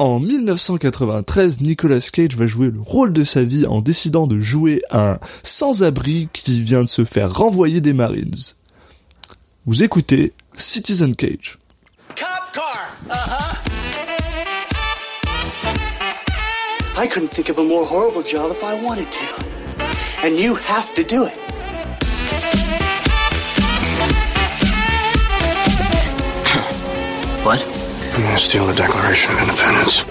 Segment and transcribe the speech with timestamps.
[0.00, 4.80] En 1993, Nicolas Cage va jouer le rôle de sa vie en décidant de jouer
[4.90, 8.34] un sans-abri qui vient de se faire renvoyer des Marines.
[9.66, 11.58] Vous écoutez Citizen Cage.
[12.16, 12.96] Cop car.
[13.10, 13.58] Uh-huh.
[16.96, 19.44] I couldn't think of a more horrible job if I wanted to.
[20.24, 21.59] And you have to do it.
[28.20, 30.02] I'm gonna steal the Declaration of Independence.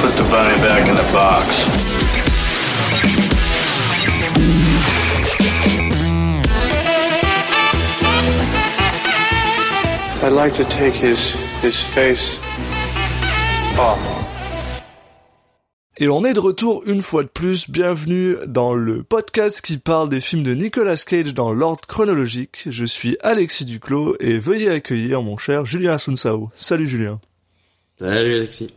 [0.00, 1.66] Put the bunny back in the box.
[10.22, 12.38] I'd like to take his his face
[13.78, 14.15] off.
[15.98, 20.10] Et on est de retour une fois de plus, bienvenue dans le podcast qui parle
[20.10, 22.64] des films de Nicolas Cage dans l'ordre chronologique.
[22.68, 26.50] Je suis Alexis Duclos et veuillez accueillir mon cher Julien Asunsao.
[26.52, 27.18] Salut Julien.
[27.98, 28.74] Salut Alexis.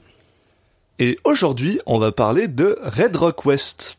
[1.00, 3.98] Et aujourd'hui, on va parler de Red Rock West.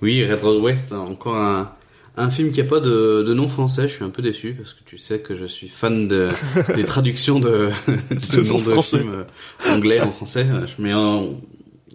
[0.00, 1.70] Oui, Red Road West, encore un,
[2.16, 3.86] un film qui a pas de, de nom français.
[3.86, 6.28] Je suis un peu déçu parce que tu sais que je suis fan de,
[6.74, 10.46] des traductions de, de, noms de films euh, anglais en français.
[10.78, 11.26] Mais euh,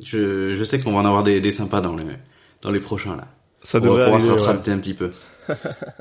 [0.02, 2.06] je, je sais qu'on va en avoir des, des sympas dans les,
[2.62, 3.28] dans les prochains là.
[3.62, 4.34] Ça on va pouvoir se ouais.
[4.34, 5.10] rattraper un petit peu.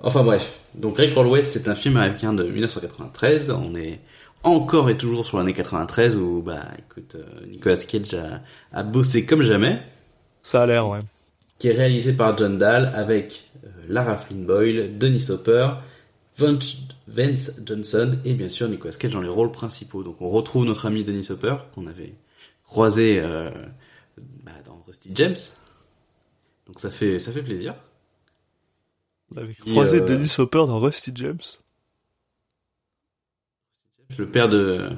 [0.03, 0.61] enfin bref.
[0.75, 3.51] Donc Road West, c'est un film américain de 1993.
[3.51, 4.01] On est
[4.43, 8.41] encore et toujours sur l'année 93 où, bah, écoute, euh, Nicolas Cage a,
[8.77, 9.81] a bossé comme jamais.
[10.43, 10.99] Ça a l'air, ouais.
[11.59, 15.69] qui est réalisé par John Dahl avec euh, Lara Flynn Boyle, Denis Hopper,
[16.37, 20.03] Vance Vance Johnson et bien sûr Nicolas Cage dans les rôles principaux.
[20.03, 22.15] Donc on retrouve notre ami Denis Hopper qu'on avait
[22.65, 23.51] croisé euh,
[24.19, 25.37] bah, dans Rusty James.
[26.67, 27.75] Donc ça fait ça fait plaisir.
[29.35, 31.39] On avait Puis, croisé euh, Dennis Hopper dans Rusty James.
[34.19, 34.91] Le père de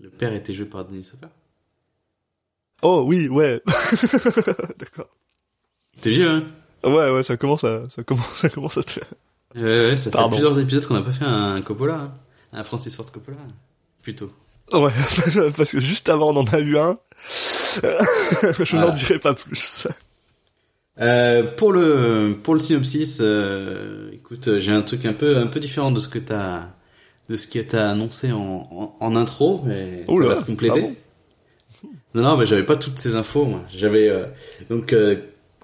[0.00, 1.28] le père était joué par Denis Hopper.
[2.82, 3.62] Oh oui, ouais.
[4.78, 5.08] D'accord.
[6.00, 6.44] T'es vieux hein?
[6.82, 9.08] Ouais, ouais, ça commence à, ça commence, ça commence à te faire.
[9.54, 10.30] Ouais, ouais, ça fait Pardon.
[10.30, 12.14] plusieurs épisodes qu'on n'a pas fait un Coppola, hein.
[12.52, 13.38] un Francis Ford Coppola,
[14.02, 14.30] plutôt.
[14.74, 14.90] Ouais,
[15.56, 16.94] parce que juste avant on en a eu un.
[18.64, 19.86] Je n'en dirai pas plus.
[21.00, 25.60] Euh, pour le pour le synopsis, euh, écoute, j'ai un truc un peu un peu
[25.60, 26.68] différent de ce que t'as
[27.28, 30.80] de ce que t'as annoncé en, en, en intro, mais Oula, ça va se compléter.
[30.84, 30.88] ah
[31.82, 33.44] bon Non, non, mais j'avais pas toutes ces infos.
[33.44, 34.26] Moi, j'avais euh,
[34.70, 34.94] donc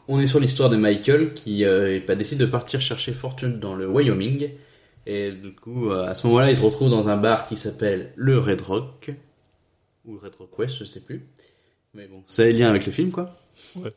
[0.09, 1.65] on est sur l'histoire de Michael qui
[2.07, 4.51] bah, décide de partir chercher fortune dans le Wyoming
[5.07, 8.13] et du coup euh, à ce moment-là il se retrouve dans un bar qui s'appelle
[8.17, 9.11] le Red Rock
[10.05, 11.27] ou Red Rock West, je sais plus.
[11.95, 13.35] Mais bon, ça a lien avec le film quoi.
[13.77, 13.91] Ouais.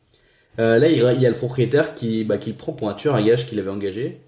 [0.58, 3.16] Euh, là, il y a le propriétaire qui, bah, qui le prend pour un tueur
[3.16, 4.20] à gage qu'il avait engagé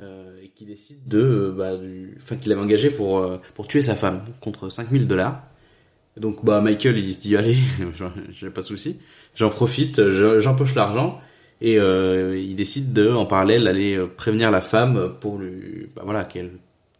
[0.00, 3.68] euh, et qui décide de, euh, bah, du, enfin, qu'il avait engagé pour euh, pour
[3.68, 5.42] tuer sa femme contre 5000 dollars.
[6.16, 7.56] Donc, bah, Michael, il se dit allez,
[8.32, 8.98] j'ai pas de souci,
[9.36, 11.20] j'en profite, je- j'empoche l'argent
[11.60, 16.02] et euh, il décide de, en parallèle, aller euh, prévenir la femme pour lui, bah,
[16.04, 16.52] voilà, qu'elle,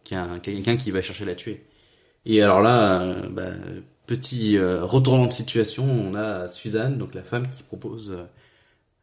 [0.03, 1.63] qu'il y a un- quelqu'un qui va chercher à la tuer.
[2.25, 3.51] Et alors là, euh, bah,
[4.07, 8.15] petit euh, retournement de situation, on a Suzanne, donc la femme qui propose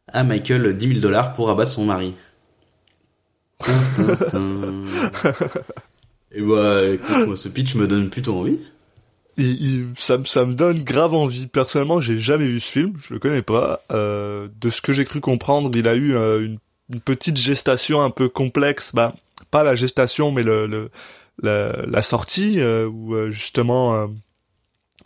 [0.07, 2.13] à Michael 10 000 dollars pour abattre son mari.
[6.31, 8.59] Et bah, écoute, moi, ce pitch me donne plutôt envie.
[9.37, 11.47] Il, il- ça, ça me donne grave envie.
[11.47, 13.81] Personnellement, j'ai jamais vu ce film, je le connais pas.
[13.91, 16.57] Euh, de ce que j'ai cru comprendre, il a eu euh, une,
[16.93, 18.91] une petite gestation un peu complexe.
[18.93, 19.13] Bah,
[19.51, 20.89] pas la gestation, mais le, le
[21.43, 24.07] la, la sortie euh, où euh, justement euh,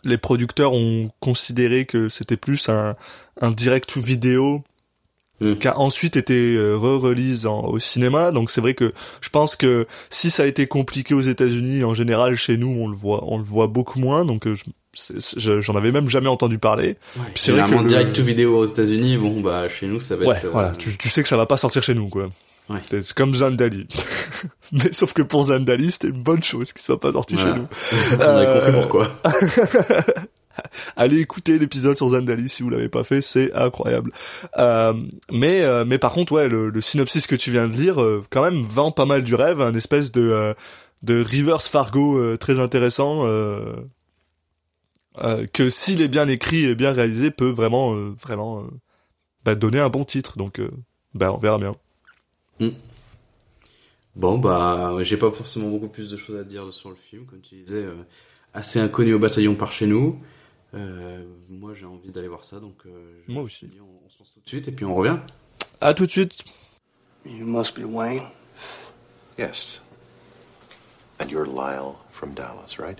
[0.04, 2.96] les producteurs ont considéré que c'était plus un,
[3.40, 4.64] un direct ou vidéo
[5.42, 5.56] Mm.
[5.56, 8.30] qui a ensuite été euh, re-release en- au cinéma.
[8.32, 11.94] Donc c'est vrai que je pense que si ça a été compliqué aux États-Unis, en
[11.94, 14.24] général chez nous on le voit, on le voit beaucoup moins.
[14.24, 16.96] Donc euh, je- j'en avais même jamais entendu parler.
[17.16, 20.16] Ouais, c'est vrai que le- direct to vidéo aux États-Unis, bon, bah, chez nous, ça
[20.16, 20.44] va Ouais, être.
[20.46, 20.70] euh, voilà.
[20.78, 22.28] Tu, tu sais que ça va pas sortir chez nous, quoi.
[22.70, 22.78] Ouais.
[22.90, 23.86] C'est comme Zandali.
[24.72, 27.54] Mais sauf que pour Zandali, c'était une bonne chose qu'il soit pas sorti Voilà.
[27.54, 27.66] chez nous.
[28.18, 29.10] On a Euh, compris pourquoi.
[30.96, 34.12] Allez écouter l'épisode sur Zandali si vous l'avez pas fait, c'est incroyable.
[34.58, 34.94] Euh,
[35.30, 38.42] mais euh, mais par contre ouais, le, synopsis que tu viens de lire euh, quand
[38.42, 40.54] même vend pas mal du rêve, un espèce de
[41.02, 43.22] de reverse Fargo très intéressant
[45.52, 48.64] que s'il est bien écrit et bien réalisé peut vraiment vraiment
[49.44, 50.38] bah, donner un bon titre.
[50.38, 50.60] Donc
[51.14, 51.74] bah on verra bien.
[54.14, 57.40] Bon, bah, j'ai pas forcément beaucoup plus de choses à dire sur le film, comme
[57.40, 57.84] tu disais,
[58.54, 60.20] assez inconnu au bataillon par chez nous.
[60.74, 63.68] Euh, moi, j'ai envie d'aller voir ça, donc euh, je- Moi aussi.
[63.80, 65.18] On, on se lance tout de suite et puis on revient.
[65.80, 66.32] À tout de suite.
[67.26, 68.22] You must be Wayne.
[69.38, 69.82] Yes.
[71.20, 72.98] And you're Lyle from Dallas, right?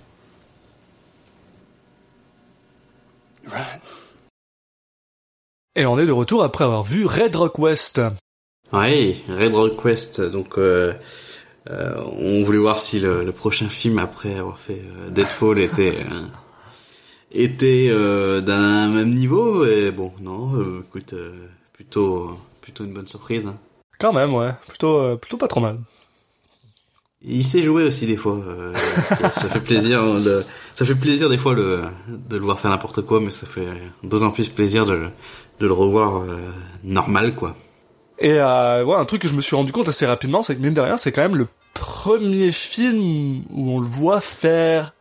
[3.45, 3.81] Right.
[5.75, 7.99] Et on est de retour après avoir vu Red Rock West.
[8.71, 10.21] Oui, Red Rock West.
[10.21, 10.93] Donc, euh,
[11.69, 15.97] euh, on voulait voir si le, le prochain film après avoir fait euh, Deadfall était
[17.33, 19.65] était euh, d'un même niveau.
[19.65, 21.33] Et bon, non, euh, écoute, euh,
[21.73, 23.45] plutôt plutôt une bonne surprise.
[23.45, 23.57] Hein.
[23.99, 24.51] Quand même, ouais.
[24.67, 25.79] Plutôt, euh, plutôt pas trop mal.
[27.25, 28.37] Il sait jouer aussi des fois.
[28.37, 30.43] euh, ça fait plaisir de,
[30.73, 33.67] ça fait plaisir des fois le, de le voir faire n'importe quoi, mais ça fait
[34.03, 35.09] d'autant plus plaisir de, le-
[35.59, 36.37] de le revoir euh,
[36.83, 37.55] normal quoi.
[38.19, 40.61] Et euh, ouais, un truc que je me suis rendu compte assez rapidement, c'est que
[40.61, 44.93] mine de rien, c'est quand même le premier film où on le voit faire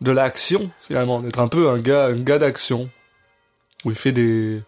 [0.00, 2.88] de l'action, finalement, d'être un peu un gars, un gars d'action.
[3.84, 4.60] Où il fait des...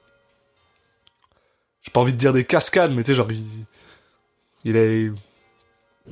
[1.82, 3.42] J'ai pas envie de dire des cascades, mais tu sais, genre, il,
[4.64, 5.08] il est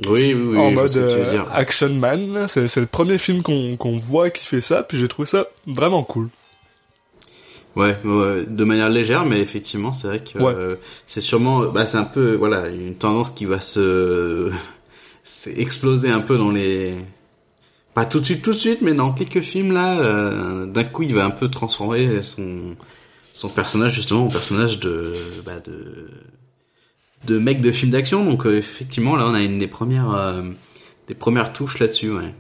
[0.08, 0.58] Oui, oui, oui.
[0.58, 2.46] en mode euh, action man.
[2.48, 5.46] C'est c'est le premier film qu'on qu'on voit qui fait ça, puis j'ai trouvé ça
[5.66, 6.28] vraiment cool.
[7.76, 10.52] Ouais, ouais, de manière légère, mais effectivement, c'est vrai que Ouais.
[10.56, 10.76] euh,
[11.06, 14.50] c'est sûrement, bah, c'est un peu, voilà, une tendance qui va se,
[15.22, 16.96] c'est exploser un peu dans les,
[17.98, 21.02] pas tout de suite, tout de suite, mais dans quelques films là, euh, d'un coup,
[21.02, 22.76] il va un peu transformer son,
[23.32, 25.14] son personnage justement en personnage de,
[25.44, 26.08] bah, de,
[27.24, 28.24] de mec de film d'action.
[28.24, 30.42] Donc euh, effectivement, là, on a une des premières, euh,
[31.08, 32.32] des premières touches là-dessus, ouais.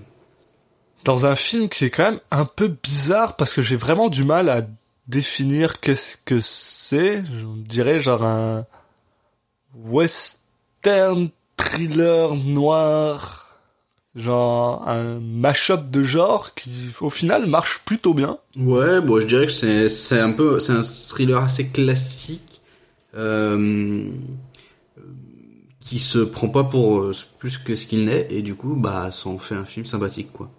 [1.02, 4.22] Dans un film qui est quand même un peu bizarre parce que j'ai vraiment du
[4.22, 4.62] mal à
[5.08, 7.24] définir qu'est-ce que c'est.
[7.24, 8.64] Je dirais genre un
[9.74, 13.47] western thriller noir,
[14.18, 16.70] genre un mash-up de genre qui
[17.00, 18.38] au final marche plutôt bien.
[18.56, 22.60] Ouais, bon, je dirais que c'est c'est un peu c'est un thriller assez classique
[23.16, 24.04] euh,
[25.80, 29.10] qui se prend pas pour euh, plus que ce qu'il n'est et du coup bah
[29.10, 30.50] ça en fait un film sympathique quoi.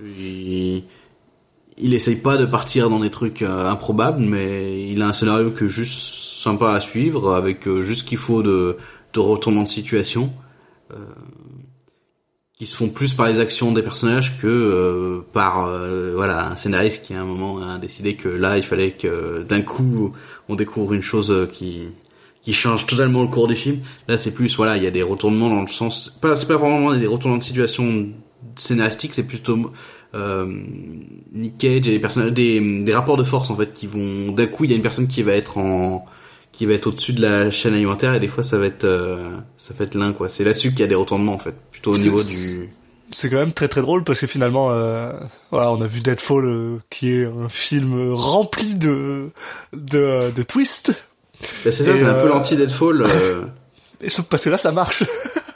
[0.00, 0.84] Il,
[1.78, 5.66] essaye pas de partir dans des trucs euh, improbables mais il a un scénario que
[5.66, 5.98] juste
[6.42, 8.76] sympa à suivre avec juste ce qu'il faut de
[9.14, 10.32] de retournement de situation
[12.62, 16.56] qui se font plus par les actions des personnages que euh, par euh, voilà un
[16.56, 20.12] scénariste qui à un moment a décidé que là il fallait que d'un coup
[20.48, 21.88] on découvre une chose euh, qui
[22.40, 23.80] qui change totalement le cours du film.
[24.06, 26.56] Là c'est plus voilà il y a des retournements dans le sens pas c'est pas
[26.56, 28.10] vraiment des retournements de situation
[28.54, 29.58] scénaristiques c'est plutôt
[31.32, 34.62] Nick Cage et les personnages des rapports de force en fait qui vont d'un coup
[34.62, 36.04] il y a une personne qui va être en
[36.52, 38.86] qui va être au-dessus de la chaîne alimentaire et des fois ça va être
[39.56, 41.90] ça va être l'un quoi c'est là-dessus qu'il y a des retournements en fait plutôt
[41.90, 42.68] au C'est- niveau c'est- du
[43.14, 45.12] C'est quand même très très drôle parce que finalement, euh,
[45.50, 49.28] voilà, on a vu Deadfall euh, qui est un film rempli de
[49.74, 50.94] de, de twists.
[51.64, 53.02] Bah, c'est ça, c'est un peu euh, l'anti-Deadfall.
[53.06, 53.42] euh,
[54.00, 55.04] Et sauf parce que là, ça marche.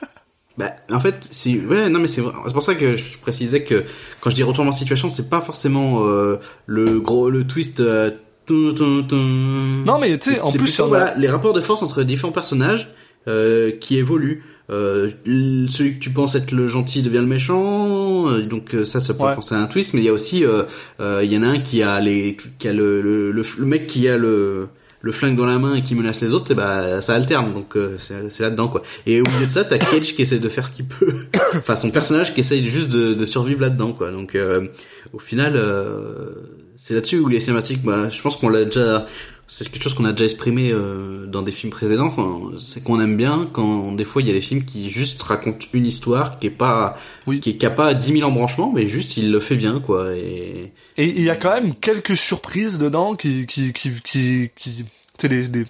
[0.58, 2.23] bah, en fait, c'est ouais, non mais c'est.
[2.46, 3.84] C'est pour ça que je précisais que
[4.20, 7.81] quand je dis retournement de situation, c'est pas forcément euh, le gros le twist.
[7.81, 8.11] euh.
[8.50, 12.32] Non, mais tu sais, en plus, plutôt, voilà, les rapports de force entre les différents
[12.32, 12.88] personnages
[13.28, 14.44] euh, qui évoluent.
[14.70, 19.00] Euh, celui que tu penses être le gentil devient le méchant, euh, donc euh, ça,
[19.00, 19.34] ça peut Ouais.
[19.34, 19.94] penser à un twist.
[19.94, 20.62] Mais il y a aussi, euh,
[21.00, 23.66] euh, il y en a un qui a les, qui a le, le, le, le
[23.66, 24.66] mec qui a le
[25.02, 27.76] le flingue dans la main et qui menace les autres, et bah ça alterne, donc
[27.76, 28.82] euh, c'est là-dedans quoi.
[29.06, 31.12] Et au milieu de ça, t'as Cage qui essaie de faire ce qu'il peut,
[31.54, 34.11] enfin son personnage qui essaye juste de, de survivre là-dedans quoi.
[34.11, 34.66] Donc euh,
[35.12, 36.30] au final, euh,
[36.75, 39.06] c'est là-dessus où les cinématiques, bah, je pense qu'on l'a déjà,
[39.49, 42.12] c'est quelque chose qu'on a déjà exprimé euh, dans des films précédents.
[42.59, 45.67] C'est qu'on aime bien quand des fois il y a des films qui juste racontent
[45.73, 47.38] une histoire qui est pas, Oui.
[47.41, 50.15] qui est qui a pas 10 000 embranchements, mais juste il le fait bien quoi.
[50.17, 54.85] Et Et il y a quand même quelques surprises dedans qui, qui, qui, qui, qui
[55.19, 55.67] sais, des, des,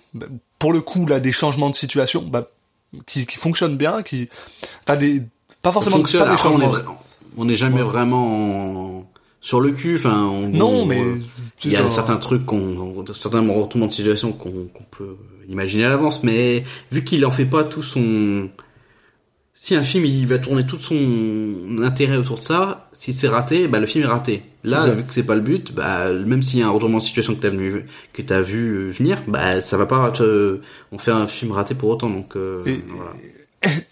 [0.59, 2.49] pour le coup, là, des changements de situation, bah,
[3.07, 4.29] qui, qui fonctionnent bien, qui,
[4.89, 5.23] enfin, des,
[5.61, 6.99] pas forcément pas des Après, on est, changements.
[7.37, 7.89] on n'est jamais Ouais.
[7.89, 9.11] vraiment en-
[9.47, 9.95] sur le cul.
[9.97, 11.19] Enfin, on- Non, on- mais, euh,
[11.65, 11.89] il y a ça.
[11.89, 15.17] certains trucs qu'on, certains retournements de situation qu'on qu'on peut
[15.49, 18.51] imaginer à l'avance, mais vu qu'il en fait pas tout son,
[19.55, 23.69] si un film il va tourner tout son intérêt autour de ça, si c'est raté,
[23.69, 24.43] bah le film est raté.
[24.65, 27.05] Là, vu que c'est pas le but, bah même s'il y a un retournement de
[27.05, 30.59] situation que t'as vu, que t'as vu venir, bah ça va pas te,
[30.91, 33.13] on fait un film raté pour autant, donc euh, Et- voilà.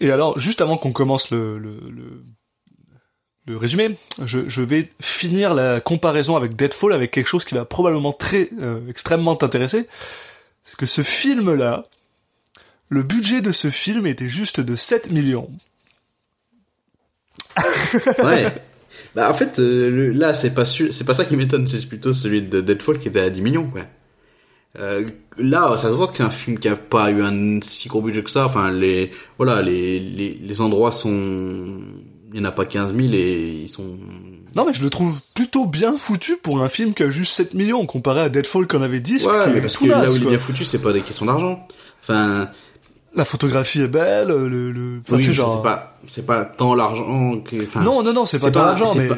[0.01, 2.23] Et alors, juste avant qu'on commence le, le, le,
[3.47, 8.11] le résumé, je, vais finir la comparaison avec Deadfall avec quelque chose qui va probablement
[8.11, 9.87] très, euh, extrêmement t'intéresser.
[10.63, 11.85] C'est que ce film-là,
[12.89, 15.49] le budget de ce film était juste de 7 millions.
[18.23, 18.51] Ouais.
[19.13, 22.41] Bah en fait euh, là c'est pas c'est pas ça qui m'étonne, c'est plutôt celui
[22.41, 23.83] de Deadfall qui était à 10 millions quoi.
[24.77, 28.23] Euh, là, ça se voit qu'un film qui a pas eu un si gros budget
[28.23, 28.45] que ça.
[28.45, 31.79] Enfin, les voilà, les les, les endroits sont,
[32.35, 33.97] il y en a pas 15 000 et ils sont.
[34.57, 37.53] Non mais je le trouve plutôt bien foutu pour un film qui a juste 7
[37.53, 40.15] millions comparé à Deadfall qu'on avait 10 Ouais, qui mais parce tout que là où
[40.15, 41.65] il est bien foutu, c'est pas des questions d'argent.
[42.01, 42.49] Enfin,
[43.13, 44.71] La photographie est belle, le...
[44.71, 45.01] le...
[45.07, 45.55] enfin, oui, tu sais, je genre...
[45.55, 47.63] sais pas, c'est pas tant l'argent que.
[47.63, 49.07] Enfin, Non, non, non, c'est pas c'est tant l'argent, c'est mais...
[49.07, 49.17] pas-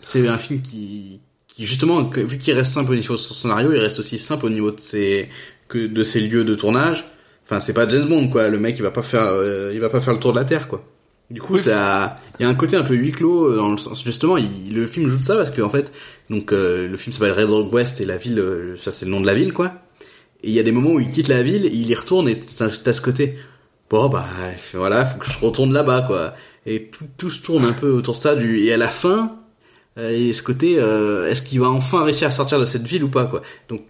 [0.00, 3.72] c'est un film qui, qui justement, vu qu'il reste simple au niveau de son scénario,
[3.72, 5.28] il reste aussi simple au niveau de ses,
[5.68, 7.04] que de ses lieux de tournage.
[7.44, 8.48] Enfin, c'est pas James Bond, quoi.
[8.48, 10.44] Le mec, il va pas faire, euh, il va pas faire le tour de la
[10.44, 10.84] Terre, quoi.
[11.30, 11.60] Du coup, Oui.
[11.60, 14.36] ça, il y a un côté un peu huis clos euh, dans le sens, justement,
[14.36, 15.92] il, le film joue de ça parce que en fait,
[16.30, 19.10] donc euh, le film s'appelle Red Rock West et la ville, euh, ça c'est le
[19.10, 19.72] nom de la ville, quoi.
[20.42, 22.38] Et il y a des moments où il quitte la ville, il y retourne et
[22.38, 23.36] t'as t'as ce côté,
[23.90, 24.26] bon bah
[24.74, 26.34] voilà, faut que je retourne là-bas, quoi.
[26.66, 28.34] Et tout, tout se tourne un peu autour de ça.
[28.34, 29.38] Du, et à la fin,
[29.98, 33.04] euh, et ce côté, euh, est-ce qu'il va enfin réussir à sortir de cette ville
[33.04, 33.42] ou pas, quoi.
[33.68, 33.82] Donc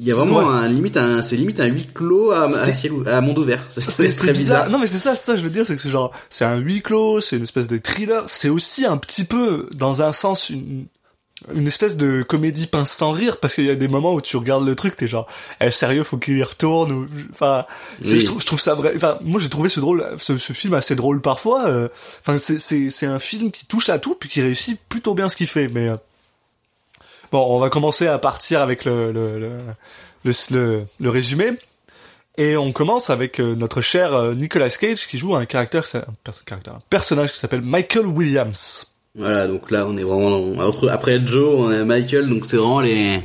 [0.00, 0.44] il y a vraiment ouais.
[0.44, 3.64] un limite, un, c'est limite un huis clos à, à, ciel à monde ouvert.
[3.68, 4.32] C'est très bizarre.
[4.32, 4.70] bizarre.
[4.70, 6.80] Non mais c'est ça, ça je veux dire, c'est que c'est genre, c'est un huis
[6.80, 10.86] clos, c'est une espèce de thriller, c'est aussi un petit peu, dans un sens, une,
[11.54, 14.36] une espèce de comédie pince sans rire, parce qu'il y a des moments où tu
[14.38, 15.26] regardes le truc, t'es genre,
[15.60, 17.66] eh, sérieux, faut qu'il y retourne, ou, enfin,
[18.02, 18.20] Oui.
[18.20, 20.72] je, trouve, je trouve ça vrai, enfin, moi j'ai trouvé ce drôle, ce, ce film
[20.74, 21.88] assez drôle parfois, euh,
[22.20, 25.28] enfin, c'est, c'est, c'est un film qui touche à tout, puis qui réussit plutôt bien
[25.28, 25.96] ce qu'il fait, mais, euh,
[27.32, 29.50] bon, on va commencer à partir avec le, le, le,
[30.24, 31.50] le, le- le résumé.
[32.38, 36.00] Et on commence avec euh, notre cher euh, Nicolas Cage qui joue un caractère, un,
[36.24, 38.86] perso- caractère, un personnage qui s'appelle Michael Williams.
[39.16, 40.30] Voilà, donc là on est vraiment
[40.88, 43.20] après Joe, on a Michael, donc c'est vraiment les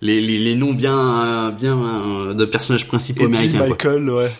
[0.00, 3.58] les, les, les noms bien euh, bien euh, de personnages principaux Et américains.
[3.58, 3.68] quoi.
[3.68, 4.30] Michael, ouais.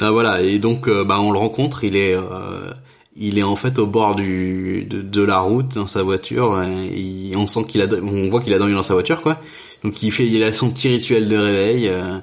[0.00, 2.72] Ah, voilà, et donc bah on le rencontre, il est euh,
[3.16, 6.86] il est en fait au bord du de, de la route dans sa voiture, euh,
[6.90, 9.38] et on sent qu'il a on voit qu'il a dormi dans sa voiture quoi.
[9.84, 11.88] Donc il fait il a son petit rituel de réveil.
[11.88, 12.18] euh,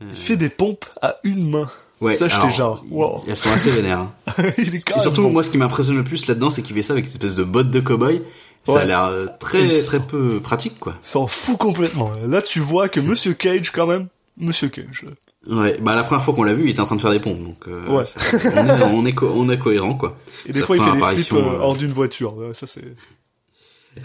[0.00, 1.68] Il fait des pompes à une main.
[2.00, 3.22] ouais, ça, j'étais genre, wow.
[3.28, 4.00] Elles sont assez vénères.
[4.00, 4.12] hein.
[4.58, 5.30] Il est Et surtout, bon.
[5.30, 7.44] moi, ce qui m'impressionne le plus là-dedans, c'est qu'il fait ça avec une espèce de
[7.44, 8.20] botte de cow-boy.
[8.64, 10.94] Ça a l'air euh, très, très peu pratique, quoi.
[11.02, 12.10] S'en fout complètement.
[12.26, 15.04] Là, tu vois que Monsieur Cage, quand même, Monsieur Cage.
[15.50, 17.20] Ouais, bah, la première fois qu'on l'a vu, il était en train de faire des
[17.20, 18.04] pompes, donc, euh, Ouais.
[18.06, 18.20] ça-
[18.56, 20.16] on, est, on, est co- on est cohérent, quoi.
[20.46, 22.34] Et des fois, il fait des flips euh, euh, hors d'une voiture.
[22.54, 22.84] Ça, c'est...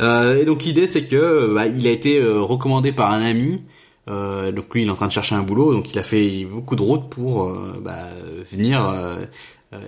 [0.01, 3.63] Euh, et donc l'idée c'est que bah, il a été euh, recommandé par un ami.
[4.07, 6.45] Euh, donc lui il est en train de chercher un boulot, donc il a fait
[6.45, 8.07] beaucoup de routes pour bah,
[8.51, 8.87] venir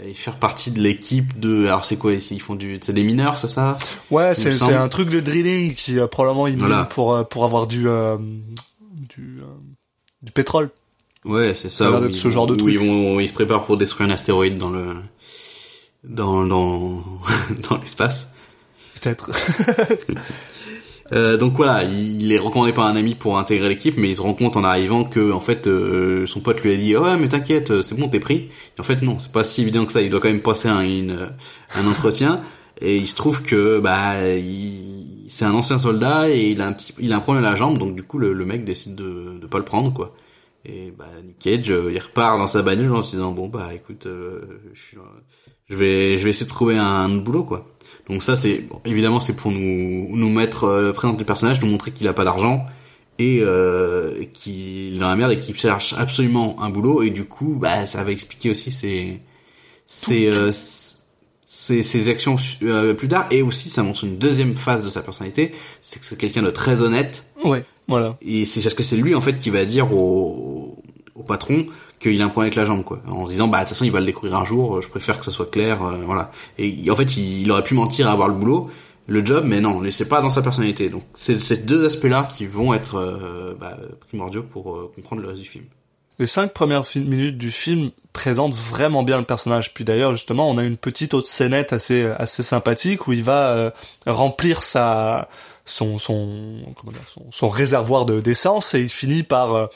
[0.04, 1.68] et faire partie de l'équipe de.
[1.68, 3.78] Alors c'est quoi ici Ils font du, c'est des mineurs, c'est ça?
[4.10, 6.86] Ouais, c'est c'est un truc de drilling qui probablement il mine Voilà.
[6.86, 9.46] pour pour avoir du euh, du euh,
[10.24, 10.72] du pétrole.
[11.26, 12.74] Ouais, c'est Ça où ils- ce genre de où truc.
[12.74, 14.96] Ils, vont, ils se préparent pour détruire un astéroïde dans le
[16.04, 17.04] dans dans
[17.70, 18.34] dans l'espace.
[19.02, 19.30] Peut-être.
[21.14, 24.22] Euh, donc voilà, il, est recommandé par un ami pour intégrer l'équipe, mais il se
[24.22, 27.28] rend compte en arrivant que en fait euh, son pote lui a dit ouais mais
[27.28, 28.48] t'inquiète c'est bon t'es pris.
[28.78, 30.02] Et en fait non, c'est pas si évident que ça.
[30.02, 31.28] Il doit quand même passer un, une,
[31.76, 32.40] un entretien
[32.80, 36.72] et il se trouve que bah il, c'est un ancien soldat et il a un
[36.72, 38.96] petit il a un problème à la jambe donc du coup le, le mec décide
[38.96, 40.16] de de pas le prendre quoi.
[40.64, 43.74] Et bah Nick Cage euh, il repart dans sa bagnole en se disant bon bah
[43.74, 44.42] écoute euh,
[44.74, 44.98] je, suis,
[45.70, 47.66] je vais je vais essayer de trouver un, un boulot quoi.
[48.08, 51.68] Donc ça c'est bon, évidemment c'est pour nous nous mettre euh, présenter le personnage, nous
[51.68, 52.66] montrer qu'il a pas d'argent
[53.18, 57.26] et euh, qu'il est dans la merde et qu'il cherche absolument un boulot et du
[57.26, 59.20] coup bah ça va expliquer aussi ses
[59.88, 60.52] ses euh,
[61.54, 63.28] ses, ses actions euh, plus tard.
[63.30, 66.50] Et aussi ça montre une deuxième phase de sa personnalité, c'est que c'est quelqu'un de
[66.50, 67.26] très honnête.
[67.44, 68.18] Ouais, voilà.
[68.22, 70.82] et c'est parce que c'est lui en fait qui va dire au,
[71.14, 71.66] au patron
[72.00, 73.02] qu'il a un problème avec la jambe quoi.
[73.06, 75.20] En se disant bah de toute façon il va le découvrir un jour je préfère
[75.20, 76.32] que ça soit clair euh, voilà.
[76.58, 78.70] Et en fait il, il aurait pu mentir à avoir le boulot
[79.08, 80.88] le job mais non c'est pas dans sa personnalité.
[80.88, 83.78] Donc c'est ces deux aspects là qui vont être euh, bah,
[84.08, 85.66] primordiaux pour comprendre le reste du film.
[86.18, 89.74] Les cinq premières minutes du film présentent vraiment bien le personnage.
[89.74, 93.50] Puis d'ailleurs, justement, on a une petite autre scénette assez assez sympathique où il va
[93.50, 93.72] euh,
[94.06, 95.28] remplir sa
[95.66, 99.68] son, son réservoir de d'essence et il finit par euh,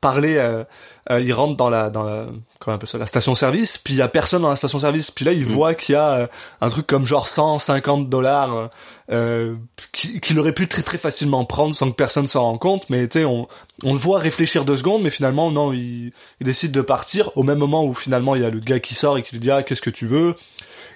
[0.00, 0.36] parler.
[0.36, 0.64] euh,
[1.10, 2.26] euh, il rentre dans la dans la
[2.58, 3.78] comment on appelle ça la station service.
[3.78, 5.10] Puis il y a personne dans la station service.
[5.10, 6.26] Puis là, il voit qu'il y a euh,
[6.60, 8.70] un truc comme genre 150 dollars
[9.10, 9.54] euh,
[9.92, 12.88] qui- qu'il aurait pu très très facilement prendre sans que personne s'en rende compte.
[12.90, 13.48] Mais tu sais, on
[13.84, 17.42] on le voit réfléchir deux secondes, mais finalement non, il, il décide de partir au
[17.42, 19.50] même moment où finalement il y a le gars qui sort et qui lui dit
[19.50, 20.34] ah qu'est-ce que tu veux?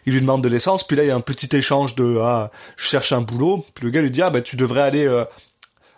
[0.05, 2.51] Il lui demande de l'essence, puis là il y a un petit échange de ah
[2.77, 3.65] je cherche un boulot.
[3.75, 5.25] Puis le gars lui dit ah bah tu devrais aller euh,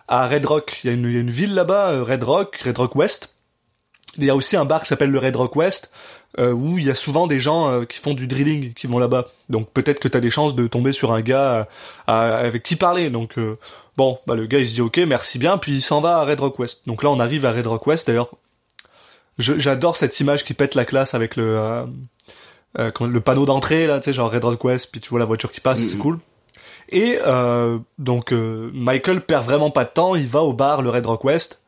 [0.08, 0.80] à Red Rock.
[0.84, 2.96] Il y a une il y a une ville là-bas, euh, Red Rock, Red Rock
[2.96, 3.34] West.
[4.18, 5.90] Il y a aussi un bar qui s'appelle le Red Rock West.
[6.38, 8.98] euh, où il y a souvent des gens euh, qui font du drilling qui vont
[8.98, 9.28] là-bas.
[9.50, 11.68] Donc peut-être que t'as des chances de tomber sur un gars
[12.08, 13.10] euh, avec qui parler.
[13.10, 13.38] Donc
[13.96, 16.24] bon, bah le gars il se dit ok, merci bien, puis il s'en va à
[16.24, 16.82] Red Rock West.
[16.86, 18.06] Donc là on arrive à Red Rock West.
[18.08, 18.30] D'ailleurs,
[19.38, 21.86] j'adore cette image qui pète la classe avec le
[22.76, 25.52] le panneau d'entrée là, tu sais genre Red Rock West, puis tu vois la voiture
[25.52, 26.18] qui passe, c'est cool.
[26.90, 30.90] Et euh, donc euh, Michael perd vraiment pas de temps, il va au bar le
[30.90, 31.62] Red Rock West.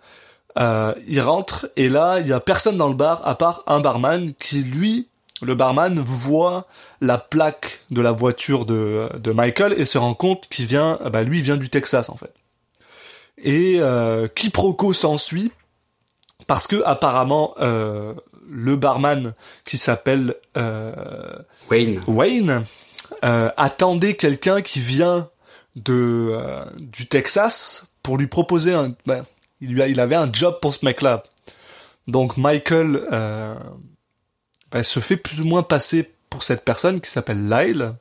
[0.58, 3.80] Euh, il rentre et là il y a personne dans le bar à part un
[3.80, 5.06] barman qui lui
[5.42, 6.66] le barman voit
[7.02, 11.24] la plaque de la voiture de, de Michael et se rend compte qu'il vient bah
[11.24, 12.32] lui vient du Texas en fait
[13.38, 15.52] et euh, quiproquo s'ensuit
[16.46, 18.14] parce que apparemment euh,
[18.48, 21.36] le barman qui s'appelle euh,
[21.70, 22.02] Wayne.
[22.06, 22.64] Wayne
[23.24, 25.28] euh, attendait quelqu'un qui vient
[25.76, 29.22] de euh, du Texas pour lui proposer un ben,
[29.60, 31.22] il il avait un job pour ce mec-là.
[32.08, 33.54] Donc Michael euh,
[34.70, 37.94] ben, se fait plus ou moins passer pour cette personne qui s'appelle Lyle.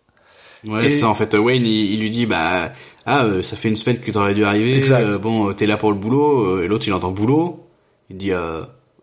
[0.65, 2.71] Ouais, Et- c'est ça, en fait, Wayne, il, il lui dit, bah,
[3.05, 5.15] ah, euh, ça fait une semaine que t'aurais dû arriver, Exact.
[5.17, 7.67] bon, t'es là pour le boulot, et l'autre, il entend boulot,
[8.09, 8.31] il dit,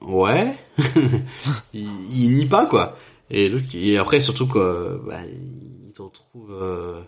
[0.00, 0.54] ouais,
[1.72, 2.96] il, il nie pas, quoi.
[3.30, 5.71] Et après, surtout, quoi, bah, il
[6.50, 7.00] euh,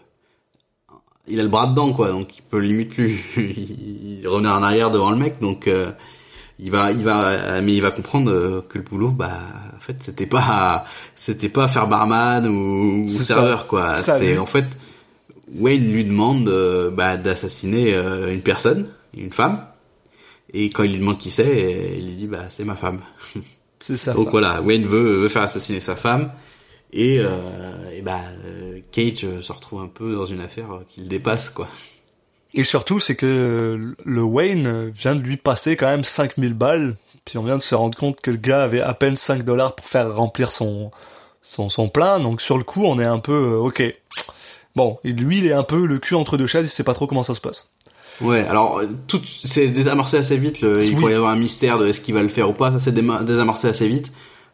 [1.26, 4.90] il a le bras dedans, quoi, donc il peut limite lui, il revenir en arrière
[4.90, 5.92] devant le mec, donc, euh,
[6.58, 9.38] il va, il va, mais il va comprendre euh, que le boulot, bah,
[9.76, 13.34] en fait, c'était pas, c'était pas faire barman ou, ou C'est ça.
[13.34, 13.94] serveur, quoi.
[13.94, 14.66] C'est en fait,
[15.56, 16.48] Wayne lui demande
[16.94, 19.64] bah, d'assassiner une personne, une femme,
[20.52, 23.00] et quand il lui demande qui c'est, il lui dit bah c'est ma femme.
[23.80, 24.14] C'est ça.
[24.14, 26.30] Donc voilà, Wayne veut, veut faire assassiner sa femme,
[26.92, 27.28] et, euh,
[27.92, 31.06] et bah euh, Cage euh, se retrouve un peu dans une affaire euh, qui le
[31.08, 31.68] dépasse, quoi.
[32.54, 37.36] Et surtout, c'est que le Wayne vient de lui passer quand même 5000 balles, puis
[37.38, 39.86] on vient de se rendre compte que le gars avait à peine 5 dollars pour
[39.86, 40.92] faire remplir son,
[41.42, 43.82] son, son plein, donc sur le coup, on est un peu, euh, ok.
[44.76, 46.94] Bon, et lui, il est un peu le cul entre deux chaises, il sait pas
[46.94, 47.70] trop comment ça se passe.
[48.20, 50.60] Ouais, alors tout c'est désamorcé assez vite.
[50.60, 51.00] Le, il Oui.
[51.00, 52.70] pourrait y avoir un mystère de est-ce qu'il va le faire ou pas.
[52.70, 54.12] Ça c'est déma- désamorcé assez vite.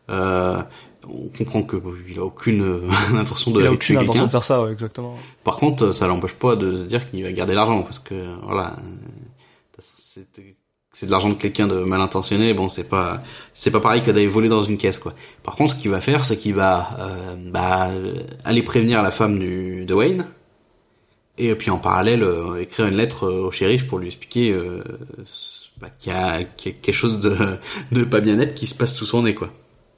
[0.09, 0.63] Euh,
[1.09, 1.77] on comprend que
[2.09, 5.17] il a aucune euh, intention de Il a aucune intention de faire ça, ouais, exactement.
[5.45, 8.77] Par contre, ça l'empêche pas de se dire qu'il va garder l'argent parce que voilà,
[9.79, 10.27] c'est
[10.93, 12.53] c'est de l'argent de quelqu'un de mal intentionné.
[12.53, 13.23] Bon, c'est pas
[13.55, 15.13] c'est pas pareil que d'aller voler dans une caisse quoi.
[15.43, 17.91] Par contre, ce qu'il va faire, c'est qu'il va euh, bah,
[18.45, 20.27] aller prévenir la femme du de Wayne
[21.41, 24.83] et puis en parallèle euh, écrire une lettre euh, au shérif pour lui expliquer euh,
[25.81, 27.57] bah, qu'il y, y a quelque chose de
[27.93, 29.51] de pas bien net qui se passe sous son nez quoi.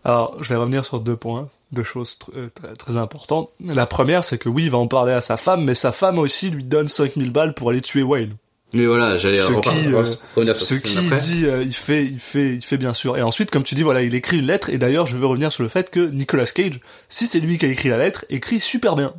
[0.05, 3.51] Alors, je vais revenir sur deux points, deux choses tr- euh, très, très importantes.
[3.65, 6.19] La première, c'est que oui, il va en parler à sa femme, mais sa femme
[6.19, 8.33] aussi lui donne 5000 balles pour aller tuer Wayne.
[8.75, 11.17] Mais voilà, j'allais ce qui, euh, revenir sur ce qui après.
[11.17, 13.19] dit, euh, il fait, il fait, il fait bien sûr.
[13.19, 14.71] Et ensuite, comme tu dis, voilà, il écrit une lettre.
[14.71, 17.67] Et d'ailleurs, je veux revenir sur le fait que Nicolas Cage, si c'est lui qui
[17.67, 19.13] a écrit la lettre, écrit super bien.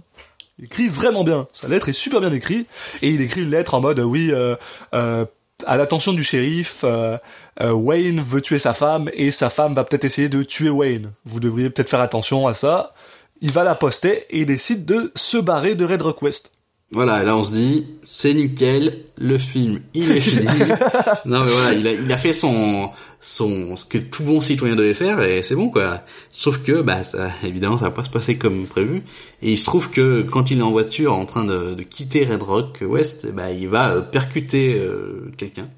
[0.58, 1.48] Il écrit vraiment bien.
[1.54, 2.68] Sa lettre est super bien écrite.
[3.04, 4.56] Et il écrit une lettre en mode, euh, oui, euh,
[4.96, 5.26] euh,
[5.66, 7.18] à l'attention du shérif, euh,
[7.62, 11.12] euh, Wayne veut tuer sa femme et sa femme va peut-être essayer de tuer Wayne.
[11.26, 12.94] Vous devriez peut-être faire attention à ça.
[13.42, 16.52] Il va la poster et il décide de se barrer de Red Rock West.
[16.92, 20.46] Voilà, là on se dit, c'est nickel, le film, il est fini.
[21.26, 22.92] non mais voilà, il a, il a fait son,
[23.24, 26.02] son, ce que tout bon citoyen devait faire et c'est bon quoi.
[26.30, 29.02] Sauf que, bah, ça, évidemment, ça va pas se passer comme prévu.
[29.42, 32.26] Et il se trouve que quand il est en voiture en train de, de quitter
[32.26, 35.70] Red Rock West, bah, il va euh, percuter euh, quelqu'un.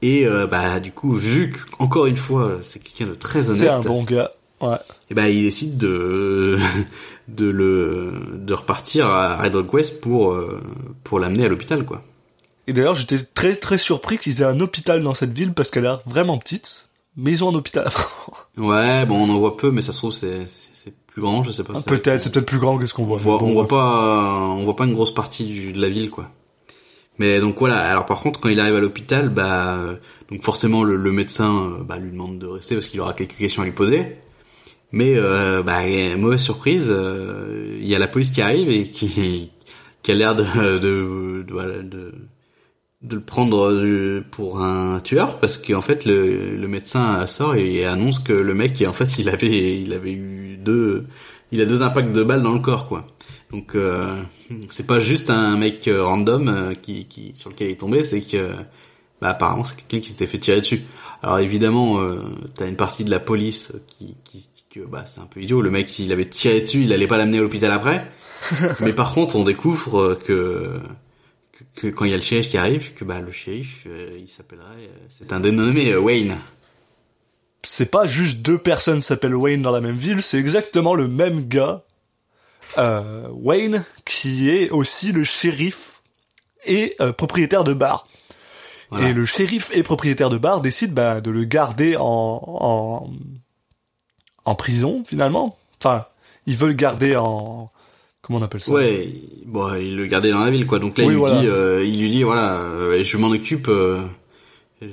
[0.00, 3.58] Et euh, bah du coup, vu qu'encore une fois, c'est quelqu'un de très honnête.
[3.58, 4.30] C'est un bon gars.
[4.60, 4.76] Ouais.
[5.08, 6.58] et ben il décide de
[7.28, 10.60] de le de repartir à Red Rock West pour euh,
[11.04, 12.02] pour l'amener à l'hôpital quoi.
[12.68, 15.86] Et d'ailleurs, j'étais très très surpris qu'ils aient un hôpital dans cette ville parce qu'elle
[15.86, 16.86] a l'air vraiment petite.
[17.16, 17.90] Mais ils ont un hôpital.
[18.56, 21.50] Ouais, bon on en voit peu mais ça se trouve c'est c'est plus grand, je
[21.50, 21.74] sais pas.
[21.74, 23.16] ça- peut-être, c'est peut-être plus grand que ce qu'on on voit.
[23.18, 26.10] voit, bon, on voit pas on voit pas une grosse partie du, de la ville
[26.12, 26.30] quoi.
[27.18, 29.78] Mais donc voilà, alors par contre quand il arrive à l'hôpital, bah
[30.30, 33.34] donc forcément le, le médecin euh, bah, lui demande de rester parce qu'il aura quelques
[33.36, 34.16] questions à lui poser.
[34.92, 35.80] Mais euh, bah
[36.16, 39.50] mauvaise surprise, euh, il y a la police qui arrive et qui
[40.02, 40.44] qui a l'air de
[40.78, 42.14] de, de, de
[43.02, 47.84] de le prendre euh, pour un tueur parce qu'en fait le, le médecin sort et
[47.84, 51.06] annonce que le mec en fait il avait il avait eu deux
[51.52, 53.06] il a deux impacts de balles dans le corps quoi.
[53.50, 54.22] Donc euh,
[54.68, 58.02] c'est pas juste un mec euh, random euh, qui, qui sur lequel il est tombé
[58.02, 58.52] c'est que
[59.20, 60.82] bah apparemment c'est quelqu'un qui s'était fait tirer dessus.
[61.22, 62.20] Alors évidemment euh,
[62.54, 65.40] t'as une partie de la police qui qui se dit que bah c'est un peu
[65.40, 65.62] idiot.
[65.62, 68.10] Le mec s'il avait tiré dessus il allait pas l'amener à l'hôpital après.
[68.80, 70.72] Mais par contre on découvre que
[71.78, 74.28] que, quand il y a le shérif qui arrive, que bah le shérif, euh, il
[74.28, 76.38] s'appellerait, euh, c'est un dénommé euh, Wayne.
[77.62, 81.48] c'est pas juste deux personnes s'appellent Wayne dans la même ville, c'est exactement le même
[81.48, 81.84] gars,
[82.76, 86.02] Wayne, qui est aussi le shérif
[86.66, 88.06] et propriétaire de bar.
[88.90, 89.08] Voilà.
[89.08, 93.10] Et le shérif et propriétaire de bar décide bah, de le garder en, en
[94.48, 95.58] en prison finalement.
[95.78, 96.06] Enfin,
[96.46, 97.70] ils veulent le garder en
[98.28, 100.78] comment on appelle ça Ouais, il- bon, il le gardait dans la ville, quoi.
[100.78, 101.40] Donc là, Oui, il, lui voilà.
[101.40, 103.66] dit, euh, il lui dit, voilà, euh, je m'en occupe.
[103.68, 103.98] euh,
[104.80, 104.86] je-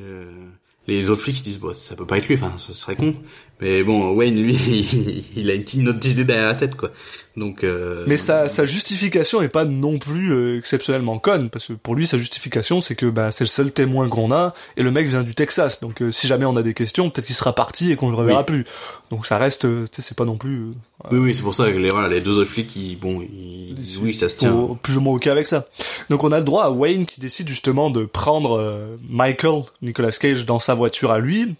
[0.88, 3.16] Les autres flics ils disent, bon, ça peut pas être lui, enfin, ce serait con.
[3.60, 6.92] Mais bon, Wayne, lui, il, il a une petite note d'idée derrière la tête, quoi.
[7.38, 7.64] Donc.
[7.64, 11.96] Euh, Mais sa, sa justification est pas non plus euh, exceptionnellement conne, parce que pour
[11.96, 15.08] lui, sa justification, c'est que bah, c'est le seul témoin qu'on a, et le mec
[15.08, 17.92] vient du Texas, donc euh, si jamais on a des questions, peut-être qu'il sera parti
[17.92, 18.46] et qu'on le reverra Oui.
[18.46, 18.66] plus.
[19.12, 20.62] Donc ça reste, euh, tu sais, c'est pas non plus...
[20.62, 20.72] euh,
[21.12, 23.98] Oui, oui, c'est pour ça que les, voilà, les deux autres flics, ils, bon, ils
[24.02, 24.54] oui, ça se tient.
[24.54, 25.68] au- plus ou moins ok avec ça.
[26.10, 30.12] Donc on a le droit à Wayne qui décide justement de prendre euh, Michael, Nicolas
[30.12, 31.56] Cage, dans sa voiture à lui.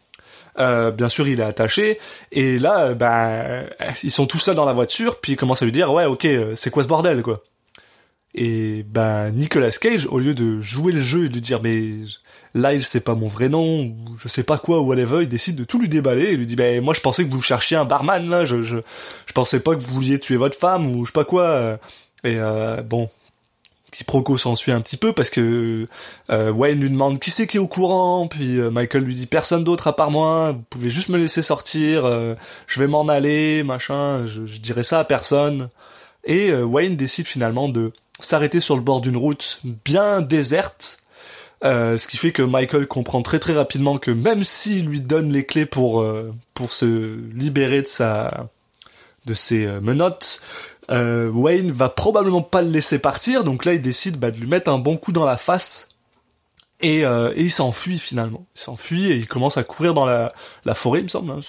[0.58, 2.00] Euh, bien sûr, il est attaché.
[2.32, 3.66] Et là, euh, ben,
[4.04, 6.26] ils sont tous seuls dans la voiture, puis il commence à lui dire, ouais, ok,
[6.26, 7.44] euh, c'est quoi ce bordel, quoi?
[8.34, 11.94] Et ben, Nicolas Cage, au lieu de jouer le jeu et de lui dire, mais
[12.54, 15.56] Lyle, c'est pas mon vrai nom, ou je sais pas quoi, ou whatever, il décide
[15.56, 17.86] de tout lui déballer et lui dit, ben, moi, je pensais que vous cherchiez un
[17.86, 18.78] barman, là, je, je,
[19.26, 21.78] je pensais pas que vous vouliez tuer votre femme, ou je sais pas quoi.
[22.26, 23.10] Et euh, bon,
[23.96, 25.88] quiproquo s'ensuit un petit peu parce que
[26.30, 29.26] euh, Wayne lui demande qui c'est qui est au courant, puis euh, Michael lui dit
[29.26, 32.36] personne d'autre à part moi, vous pouvez juste me laisser sortir, euh,
[32.68, 35.70] je vais m'en aller, machin, je, je dirai ça à personne.
[36.28, 41.04] Et Wayne décide finalement de s'arrêter sur le bord d'une route bien déserte,
[41.62, 45.46] ce qui fait que Michael comprend très très rapidement que même s'il lui donne les
[45.46, 46.04] clés pour
[46.56, 48.48] pour se libérer de sa
[49.28, 50.42] de ses menottes,
[50.92, 54.48] euh, Wayne va probablement pas le laisser partir, donc là il décide bah, de lui
[54.48, 55.90] mettre un bon coup dans la face
[56.82, 58.46] et, euh, et il s'enfuit finalement.
[58.56, 60.34] Il s'enfuit et il commence à courir dans la,
[60.66, 61.40] la forêt, il me semble, hein,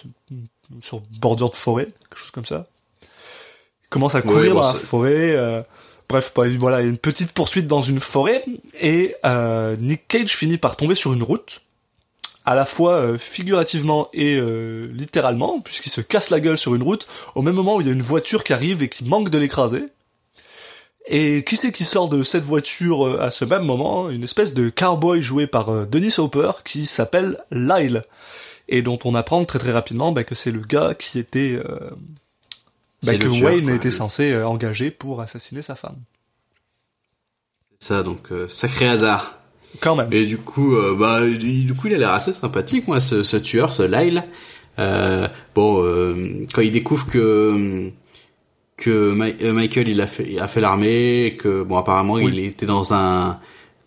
[0.81, 2.67] sur- bordure de forêt, quelque chose comme ça.
[3.03, 5.31] Il commence à courir Ouais, bon, dans la forêt.
[5.37, 5.63] euh,
[6.09, 8.45] bref, bah, voilà, il y a une petite poursuite dans une forêt
[8.81, 11.61] et euh, Nick Cage finit par tomber sur une route
[12.47, 16.83] à la fois euh, figurativement et euh, littéralement, puisqu'il se casse la gueule sur une
[16.83, 19.31] route, au même moment où il y a une voiture qui arrive et qui manque
[19.31, 19.85] de l'écraser.
[21.09, 24.11] Et qui c'est qui sort de cette voiture euh, à ce même moment?
[24.11, 28.05] Une espèce de cowboy joué par euh, Dennis Hopper qui s'appelle Lyle,
[28.69, 31.61] et dont on apprend très très rapidement bah, que c'est le gars qui était...
[31.65, 31.91] euh,
[33.03, 33.75] bah, que tueur, Wayne quoi.
[33.75, 35.99] était censé euh, engager pour assassiner sa femme.
[37.79, 39.39] Ça, donc, euh, sacré hasard.
[39.81, 40.09] Quand même.
[40.13, 43.37] Et du coup, euh, bah, du coup, il a l'air assez sympathique, moi, ce, ce
[43.37, 44.25] tueur, ce Lyle.
[44.79, 47.91] Euh, bon, euh, quand il découvre que
[48.77, 52.31] que euh, Michael il a fait il a fait l'armée, que bon apparemment Oui.
[52.31, 53.39] il était dans un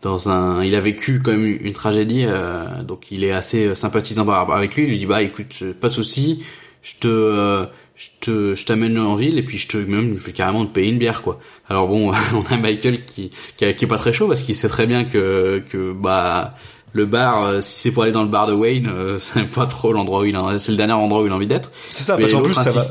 [0.02, 4.28] dans un il a vécu quand même une tragédie, euh, donc il est assez sympathisant
[4.28, 4.86] avec lui.
[4.86, 6.44] Il lui dit bah écoute, pas de souci,
[6.82, 7.66] je te euh,
[8.00, 10.72] je te je t'amène en ville et puis je te même je vais carrément te
[10.74, 11.40] payer une bière quoi.
[11.68, 14.56] Alors bon, on a Michael qui qui, est- qui est pas très chaud parce qu'il
[14.56, 16.54] sait très bien que que bah
[16.94, 19.68] le bar, euh, si c'est pour aller dans le bar de Wayne, euh, c'est pas
[19.68, 21.72] trop l'endroit où il a, c'est le dernier endroit où il a envie d'être.
[21.92, 22.82] C'est ça, Mais parce qu'en plus, ça va,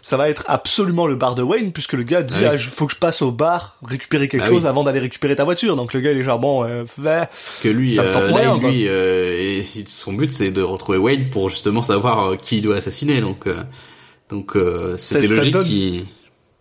[0.00, 2.58] ça va être absolument le bar de Wayne, puisque le gars dit, Ah ah, oui.
[2.58, 4.68] faut que je passe au bar, récupérer quelque Ah chose oui.
[4.68, 5.76] avant d'aller récupérer ta voiture.
[5.76, 6.84] Donc le gars, il est genre, bon, euh,
[7.62, 8.70] que lui, ça euh, là, quoi.
[8.70, 12.62] lui, euh, et son but c'est de retrouver Wayne pour justement savoir euh, qui il
[12.62, 13.20] doit assassiner.
[13.20, 13.62] Donc, euh,
[14.32, 16.04] donc euh, c'était ça logique donne- qu'il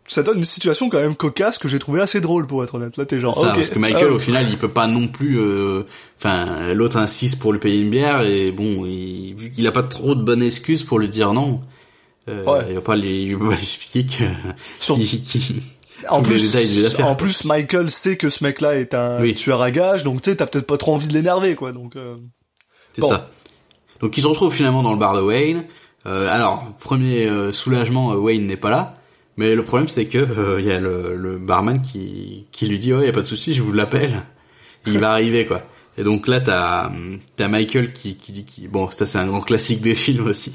[0.07, 2.97] ça donne une situation quand même cocasse que j'ai trouvé assez drôle, pour être honnête.
[2.97, 5.39] Là, t'es genre, ça, parce que Michael ah, au final il peut pas non plus.
[5.39, 5.83] euh,
[6.19, 9.83] Enfin, l'autre insiste pour lui payer une bière et bon, il, vu qu'il a pas
[9.83, 11.61] trop de bonnes excuses pour lui dire non.
[12.29, 12.65] Euh, Ouais.
[12.69, 14.23] Il va pas lui, expliquer que
[14.79, 14.97] Sur-
[16.09, 17.15] en plus, affaires, en quoi.
[17.17, 19.33] plus, Michael sait que ce mec-là est un Oui.
[19.35, 21.71] tueur à gages, donc tu sais, t'as peut-être pas trop envie de l'énerver, quoi.
[21.71, 22.15] Donc, euh,
[22.93, 23.07] C'est Bon.
[23.09, 23.29] ça.
[24.01, 25.63] Donc il se retrouve finalement dans le bar de Wayne.
[26.07, 28.93] Euh, alors premier euh, soulagement, euh, Wayne n'est pas là.
[29.37, 32.79] Mais le problème c'est que euh, il y a le, le barman qui qui lui
[32.79, 34.23] dit oh y a pas de souci, je vous l'appelle.
[34.87, 35.61] Il va arriver quoi.
[35.97, 36.89] Et donc là t'as
[37.35, 40.51] t'as Michael qui qui dit qui bon ça c'est un grand classique des films aussi.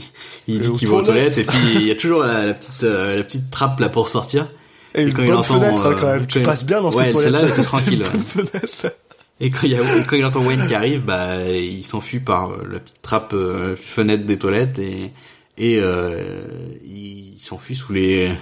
[0.48, 1.34] Il dit qu'il va aux toilettes.
[1.34, 3.88] toilettes et puis il y a toujours la, la petite euh, la petite trappe là
[3.88, 4.46] pour sortir.
[4.94, 6.20] et quand il entend, fenêtre, hein, quand euh, même.
[6.22, 7.22] quand Tu il- passes bien dans Ouais, cette toilette.
[7.22, 8.02] celle-là, elle était tranquille.
[9.38, 12.50] Et quand il, y a, quand il entend Wayne qui arrive, bah, il s'enfuit par
[12.52, 15.12] euh, la petite trappe euh, fenêtre des toilettes et,
[15.58, 18.32] et euh, il s'enfuit sous les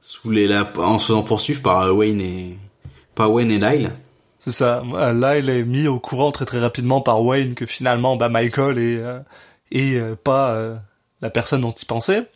[0.00, 2.58] sous les en se faisant poursuivre par euh, Wayne et
[3.14, 3.92] par Wayne et Lyle.
[4.38, 4.82] C'est ça.
[4.84, 8.78] Là, il est mis au courant très très rapidement par Wayne que finalement, bah, Michael
[8.78, 9.02] est,
[9.72, 10.56] est euh, pas
[11.20, 12.28] la personne dont il pensait.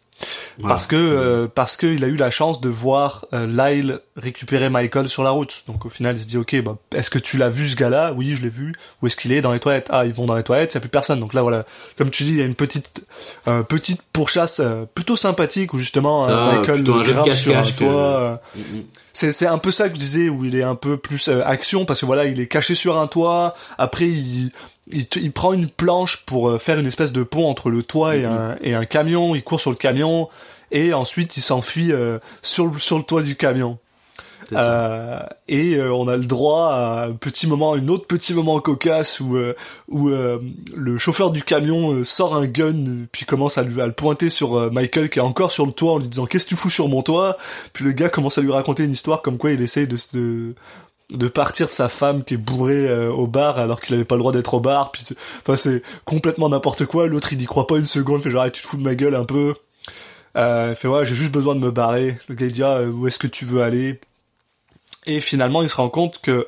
[0.59, 0.75] Voilà.
[0.75, 4.69] parce que euh, parce que il a eu la chance de voir euh, Lyle récupérer
[4.69, 5.65] Michael sur la route.
[5.67, 8.13] Donc au final, il se dit ok, bah, est-ce que tu l'as vu ce gars-là?
[8.15, 8.75] Oui, je l'ai vu.
[9.01, 9.41] Où est-ce qu'il est?
[9.41, 9.89] Dans les toilettes.
[9.91, 10.73] Ah, ils vont dans les toilettes.
[10.73, 11.21] Il y a plus personne.
[11.21, 11.65] Donc là, voilà,
[11.97, 13.03] comme tu dis, il y a une petite
[13.49, 17.35] euh, petite pourchasse euh, plutôt sympathique où justement Ça, euh, Michael plutôt un le grave
[17.35, 18.37] sur un que- toit, euh,
[19.15, 21.43] c'est c'est un peu ça que je disais où il est un peu plus euh,
[21.47, 24.51] action parce que voilà il est caché sur un toit après il
[24.93, 27.83] il, te- il prend une planche pour euh, faire une espèce de pont entre le
[27.83, 29.35] toit et un et un camion.
[29.35, 30.29] Il court sur le camion
[30.71, 33.79] et ensuite il s'enfuit euh, sur le sur le toit du camion.
[34.55, 38.61] Euh, et euh, on a le droit à un petit moment, un autre petit moment
[38.61, 39.55] cocasse où euh,
[39.89, 40.39] où euh,
[40.75, 44.71] le chauffeur du camion sort un gun puis commence à, lui, à le pointer sur
[44.71, 46.89] Michael qui est encore sur le toit en lui disant qu'est-ce que tu fous sur
[46.89, 47.39] mon toit?
[47.73, 50.15] Puis le gars commence à lui raconter une histoire comme quoi il essaye de se-
[50.17, 50.55] de
[51.13, 54.15] de partir de sa femme qui est bourrée euh, au bar alors qu'il avait pas
[54.17, 57.07] le droit d'être au bar puis c'est- enfin c'est complètement n'importe quoi.
[57.07, 58.83] L'autre il y croit pas une seconde il fait genre Ah, tu te fous de
[58.83, 59.55] ma gueule un peu.
[60.37, 62.17] Euh, il fait ouais j'ai juste besoin de me barrer.
[62.29, 64.01] Le gars il dit ah, euh, où est-ce que tu veux aller?
[65.07, 66.47] Et finalement, il se rend compte que,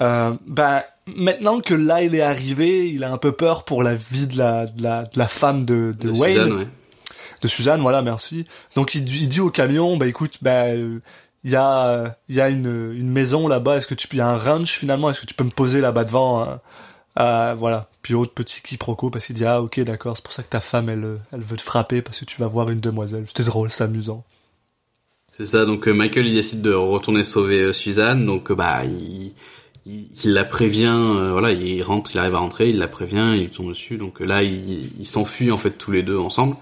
[0.00, 4.26] euh, bah, maintenant que Lyle est arrivé, il a un peu peur pour la vie
[4.26, 6.68] de la, de la, de la femme de, de, De Wayne, Suzanne, ouais.
[7.42, 8.46] de Suzanne, voilà, merci.
[8.74, 10.64] Donc il, il dit au camion, bah écoute, bah,
[11.44, 14.38] il y a, y a une, une maison là-bas, est-ce que tu y a un
[14.38, 16.60] ranch finalement, est-ce que tu peux me poser là-bas devant, hein?
[17.18, 17.88] Euh, voilà.
[18.02, 20.60] Puis autre petit quiproquo parce qu'il dit ah ok d'accord c'est pour ça que ta
[20.60, 23.24] femme elle elle veut te frapper parce que tu vas voir une demoiselle.
[23.26, 24.24] C'était drôle c'est amusant.
[25.30, 28.84] C'est ça, donc euh, Michael il décide de retourner sauver euh, Suzanne, donc euh, bah
[28.84, 29.32] il,
[29.86, 33.68] il, la prévient, voilà, il rentre, il arrive à rentrer, il la prévient, il tombe
[33.68, 36.56] dessus, donc là il, il s'enfuit en fait tous les deux ensemble.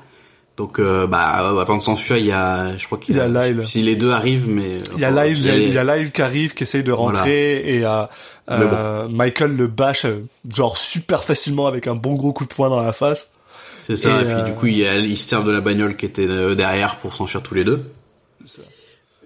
[0.59, 3.21] Donc euh, bah euh, avant de s'enfuir, il y a, je crois qu'il Il y
[3.21, 3.63] a Lyle.
[3.67, 5.79] Si les deux arrivent, mais Il y a Lyle, il y a, les- il y
[5.79, 8.05] a Lyle qui arrive, qui essaye de rentrer et euh,
[8.51, 12.69] euh, Michael le bâche euh, genre super facilement avec un bon gros coup de poing
[12.69, 13.31] dans la face.
[13.87, 16.05] C'est ça, Et, et, puis euh, du coup, il, se sert de la bagnole qui
[16.07, 17.91] était euh, derrière pour s'enfuir tous les deux.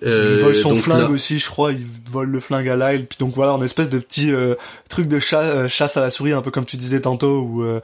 [0.02, 1.72] Euh, il vole son flingue là- aussi, je crois.
[1.72, 3.06] Il vole le flingue à Lyle.
[3.06, 4.54] Puis donc voilà, en espèce de petit euh,
[4.90, 7.80] truc de euh, chasse à la souris, un peu comme tu disais tantôt, où euh,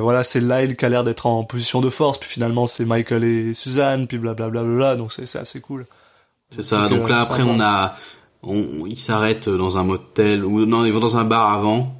[0.00, 3.24] voilà, c'est Lyle qui a l'air d'être en position de force, puis finalement c'est Michael
[3.24, 4.62] et Suzanne, puis blablabla.
[4.62, 5.86] Bla, bla, bla, donc c'est c'est assez cool.
[6.50, 6.88] C'est ça.
[6.88, 7.50] Donc, Donc là, après, sympa.
[7.54, 7.96] on a,
[8.42, 11.94] on, ils s'arrêtent dans un motel ou non, ils vont dans un bar avant,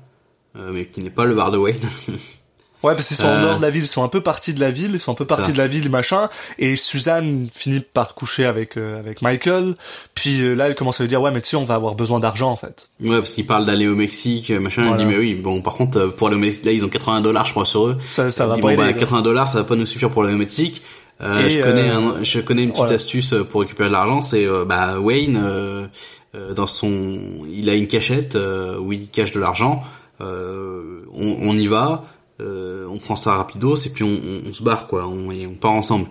[0.55, 1.79] mais qui n'est pas le bar de Wayne.
[2.83, 4.55] Ouais, parce qu'ils sont en Euh, dehors de la ville, ils sont un peu partis
[4.55, 6.29] de la ville, ils sont un peu partis de la ville, machin.
[6.59, 9.75] Et Suzanne finit par coucher avec euh, avec Michael.
[10.15, 11.95] Puis euh, là, elle commence à lui dire ouais, mais tu sais, on va avoir
[11.95, 12.89] besoin d'argent en fait.
[13.03, 14.83] ouais, parce qu'ils parlent d'aller au Mexique, machin.
[14.83, 15.03] Voilà.
[15.03, 16.89] Il dit mais oui, bon, par contre, euh, pour aller au Mexique, là, ils ont
[16.89, 17.99] 80 dollars, je crois, sur eux.
[18.09, 19.01] Ça, ça va dit, pas bon, bah, quoi.
[19.01, 20.83] 80 dollars, ça va pas nous suffire pour aller au Mexique.
[21.23, 22.95] Euh, Et, je connais, euh, un, je connais une petite voilà.
[22.95, 24.23] astuce pour récupérer de l'argent.
[24.23, 25.87] C'est euh, bah Wayne, euh,
[26.35, 27.21] euh, dans son,
[27.53, 29.83] il a une cachette euh, où il cache de l'argent.
[30.23, 32.05] Euh, on, on y va,
[32.41, 35.07] euh, on prend ça rapidos et puis on, on, on se barre quoi.
[35.07, 36.07] On, et on part ensemble.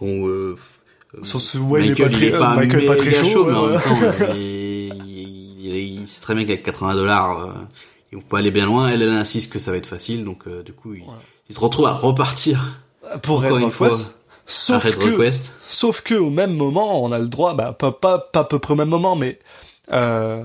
[0.00, 0.56] On, euh,
[1.14, 3.64] Wayne est Michael, pas très- il est pas, euh, Michael pas très chaud, mais en
[3.66, 3.70] ouais.
[3.72, 7.52] même temps, il, il, il- il sait très bien qu'avec 80 dollars, euh,
[8.12, 8.88] il faut pas aller bien loin.
[8.88, 11.02] Elle, elle insiste que ça va être facile, donc euh, du coup, il,
[11.50, 12.78] il se retrouve à repartir
[13.22, 13.90] Pour encore une fois
[14.46, 15.52] Sauf Red que, Request.
[15.60, 18.58] sauf que au même moment, on a le droit, bah pas pas pas à peu
[18.58, 19.38] près au même moment, mais
[19.92, 20.42] euh,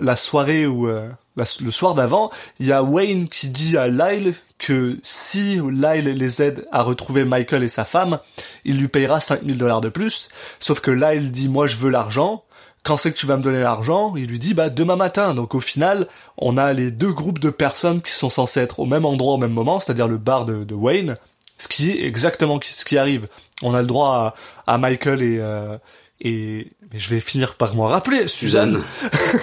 [0.00, 1.08] la soirée où euh,
[1.40, 6.04] la- le soir d'avant, il y a Wayne qui dit à Lyle que si Lyle
[6.16, 8.18] les aide à retrouver Michael et sa femme,
[8.64, 10.28] il lui payera 5000 dollars de plus.
[10.60, 12.44] Sauf que Lyle dit moi je veux l'argent.
[12.82, 14.14] Quand c'est que tu vas me donner l'argent?
[14.16, 15.34] Il lui dit bah demain matin.
[15.34, 16.06] Donc au final,
[16.38, 19.38] on a les deux groupes de personnes qui sont censés être au même endroit au
[19.38, 21.16] même moment, c'est-à-dire le bar de, Wayne,
[21.58, 23.28] ce qui est exactement ce qui arrive.
[23.62, 24.34] On a le droit
[24.66, 25.76] à, à Michael et euh,
[26.20, 28.80] et mais je vais finir par m'en rappeler Suzanne.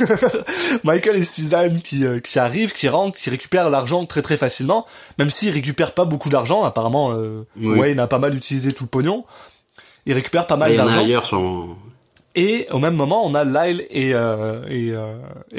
[0.83, 4.85] Michael et Suzanne qui euh, qui arrivent, qui rentrent, qui récupèrent l'argent très très facilement,
[5.17, 6.63] même s'ils récupèrent pas beaucoup d'argent.
[6.63, 7.79] Apparemment, euh, Oui.
[7.79, 9.25] Wayne a pas mal utilisé tout le pognon.
[10.05, 10.99] Ils récupèrent pas mal il y en a d'argent.
[11.03, 11.75] ailleurs sur.
[12.35, 14.93] Et au même moment, on a Lyle et euh, et,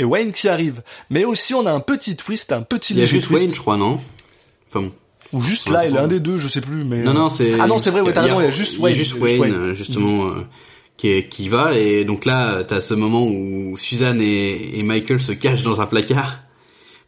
[0.01, 0.83] et Wayne qui arrivent.
[1.11, 3.43] Mais aussi, on a un petit twist, un petit Il y a juste twist.
[3.43, 3.99] Wayne, je crois, non?
[4.69, 4.93] Enfin bon.
[5.33, 6.01] Ou juste Ouais, Lyle, ouais.
[6.01, 6.85] un des deux, je sais plus.
[6.85, 7.59] Mais Non, non, c'est.
[7.61, 8.95] Ah non, c'est vrai, ouais, t'as raison, il y a juste Wayne.
[8.95, 10.31] Il y a juste Wayne, justement,
[10.99, 11.73] qui, est- qui va.
[11.79, 15.87] Et donc là, t'as ce moment où Suzanne et, et Michael se cachent dans un
[15.87, 16.41] placard.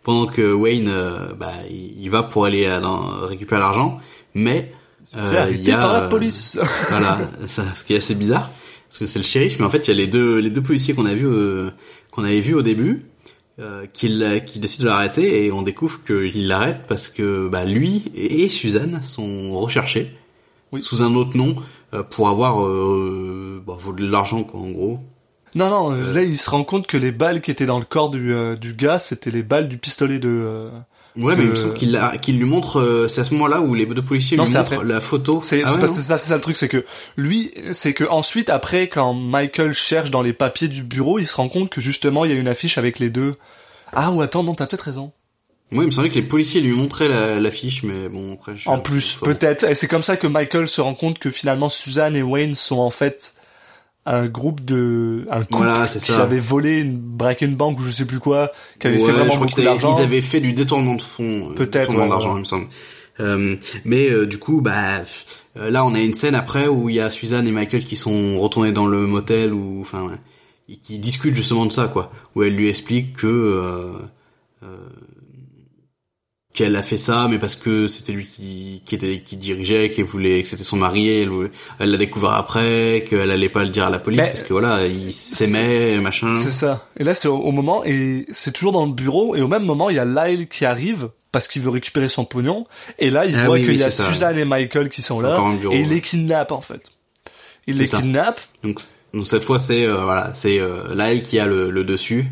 [0.03, 3.99] Pendant que Wayne, euh, bah, il, va pour aller dans- récupérer l'argent.
[4.33, 4.73] Mais.
[5.17, 6.59] euh, il y a, par la police.
[6.89, 8.51] voilà, ça, ce qui est assez bizarre.
[8.89, 10.63] Parce que c'est le shérif, mais en fait, il y a les deux, les deux
[10.63, 11.71] policiers qu'on a vu, euh,
[12.11, 13.03] qu'on avait vus au début,
[13.61, 18.43] euh, qui, décident de l'arrêter et on découvre qu'il l'arrête parce que bah, lui et,
[18.45, 20.11] et Suzanne sont recherchés
[20.73, 20.81] Oui.
[20.81, 21.55] sous un autre nom
[22.11, 25.01] pour avoir euh, bah, de l'argent quoi en gros.
[25.57, 28.11] Non, non, là, il se rend compte que les balles qui étaient dans le corps
[28.11, 30.71] du, euh, du gars, c'était les balles du pistolet de, euh,
[31.17, 32.79] Ouais, mais il me semble qu'il lui montre.
[32.81, 34.85] euh, c'est à ce moment-là où les deux policiers Non, lui montrent après.
[34.85, 35.41] la photo.
[35.43, 36.85] C'est Ah ouais, ça, c'est ça le truc, c'est que
[37.17, 41.35] lui, c'est que ensuite, après, quand Michael cherche dans les papiers du bureau, il se
[41.35, 43.35] rend compte que justement, il y a une affiche avec les deux.
[43.93, 45.11] Ah ou attends, non, t'as peut-être raison.
[45.73, 48.57] Moi, il me semblait que les policiers lui montraient la- l'affiche, mais bon, après.
[48.57, 49.65] je- En plus, peut-être.
[49.65, 52.79] Et c'est comme ça que Michael se rend compte que finalement Suzanne et Wayne sont
[52.79, 53.35] en fait
[54.07, 56.23] un groupe de, un couple Voilà, c'est qui ça.
[56.23, 59.13] avait volé une break une bank ou je sais plus quoi, qui avait Ouais, fait
[59.13, 59.97] vraiment beaucoup d'argent.
[59.99, 61.51] Ils avaient fait du détournement de fonds.
[61.51, 62.37] euh, Peut-être, ouais, d'argent, ouais.
[62.39, 62.67] il me semble.
[63.21, 65.03] Euh, mais euh, du coup, bah,
[65.59, 67.97] euh, là, on a une scène après où il y a Suzanne et Michael qui
[67.97, 72.11] sont retournés dans le motel ou, enfin, ouais, qui discutent justement de ça, quoi.
[72.35, 73.93] Où elle lui explique que euh,
[74.63, 74.77] euh,
[76.53, 80.03] qu'elle a fait ça, mais parce que c'était lui qui, qui était qui dirigeait, qui
[80.03, 81.09] voulait que c'était son mari.
[81.09, 81.31] Elle
[81.79, 84.53] elle l'a découvert après, qu'elle allait pas le dire à la police Mais- parce que
[84.53, 86.35] voilà, ils s'aimaient, machin.
[86.35, 86.89] C'est ça.
[86.99, 89.65] Et là, c'est au, au moment, et c'est toujours dans le bureau, et au même
[89.65, 92.67] moment, il y a Lyle qui arrive, parce qu'il veut récupérer son pognon,
[92.99, 94.11] et là, il Ah voit oui, qu'il oui, y a ça.
[94.11, 96.83] Suzanne et Michael qui sont là, bureau, et il les kidnappe, en fait.
[97.69, 97.99] Il les ça.
[98.01, 98.81] kidnappe, Donc,
[99.15, 102.27] donc cette fois c'est euh, voilà c'est euh, Lai qui a le, le dessus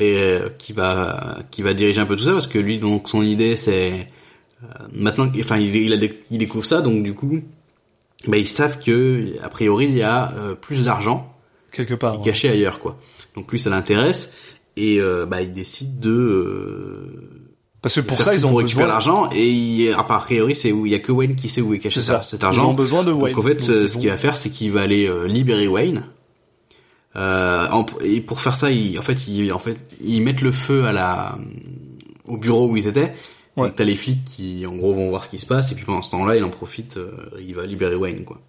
[0.00, 3.08] et euh, qui va qui va diriger un peu tout ça parce que lui donc
[3.08, 4.06] son idée c'est
[4.62, 5.96] euh, maintenant enfin il, il, a
[6.30, 7.40] il découvre ça donc du coup
[8.26, 11.32] bah, ils savent que a priori il y a euh, plus d'argent
[11.72, 12.14] quelque part.
[12.14, 12.24] est ouais.
[12.24, 12.98] caché ailleurs quoi
[13.36, 14.34] donc lui ça l'intéresse
[14.76, 17.40] et euh, bah il décide de euh,
[17.82, 20.92] Parce que pour ça, ils ont besoin, l'argent et il, a priori c'est où il
[20.92, 22.74] y a que Wayne qui sait où est caché C'est ça, cet Ils argent ont
[22.74, 23.34] besoin de Wayne.
[23.34, 25.26] donc en fait, Donc, ils ce ont- qu'il va faire, c'est qu'il va aller euh,
[25.26, 26.04] libérer Wayne.
[27.18, 30.52] Euh, en- et pour faire ça, il, en fait, il, en fait, ils mettent le
[30.52, 31.36] feu à la,
[32.26, 33.12] au bureau où ils étaient.
[33.56, 33.72] Ouais.
[33.74, 35.72] T'as les flics qui, en gros, vont voir ce qui se passe.
[35.72, 38.40] Et puis pendant ce temps-là, il en profite, euh, il va libérer Wayne, quoi.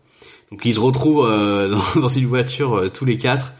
[0.51, 3.53] Donc ils se retrouvent euh, dans, dans une voiture euh, tous les quatre.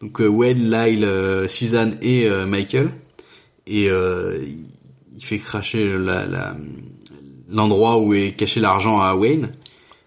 [0.00, 1.08] Donc Wayne, Lyle,
[1.48, 2.90] Suzanne et Michael.
[3.66, 4.66] Et euh, il-
[5.24, 6.56] fait cracher la, la-
[7.48, 9.52] l'endroit où est caché l'argent à Wayne.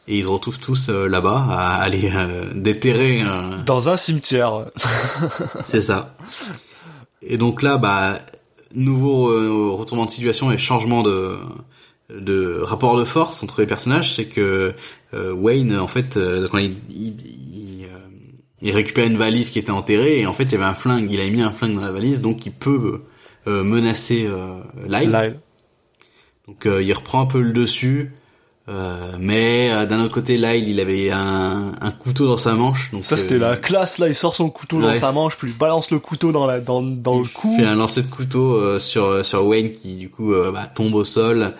[0.07, 3.23] Et ils se retrouvent tous euh, là-bas à aller euh, déterrer.
[3.23, 4.65] euh, Dans un cimetière.
[5.65, 6.15] c'est ça.
[7.23, 8.19] Et donc là, bah,
[8.75, 11.37] nouveau euh, retournement de situation et changement de
[12.15, 14.75] de rapport de force entre les personnages, c'est que
[15.15, 17.97] euh, Wayne, en fait, euh, quand il, il, il, euh,
[18.61, 21.11] il récupère une valise qui était enterrée et en fait il y avait un flingue,
[21.11, 23.01] il a mis un flingue dans la valise, donc il peut
[23.47, 25.09] euh, menacer euh, Lyle.
[25.11, 25.39] Lyle.
[26.47, 28.11] Donc euh, il reprend un peu le dessus,
[28.67, 32.91] euh, mais euh, d'un autre côté, Lyle, il avait un, un couteau dans sa manche.
[32.91, 35.49] Donc, Ça, c'était euh, la classe, là, il sort son couteau dans sa manche, puis
[35.51, 37.53] il balance le couteau dans la, dans, dans le cou.
[37.59, 40.95] Il fait un lancer de couteau euh, sur sur Wayne qui du coup bah, tombe
[40.95, 41.53] au sol.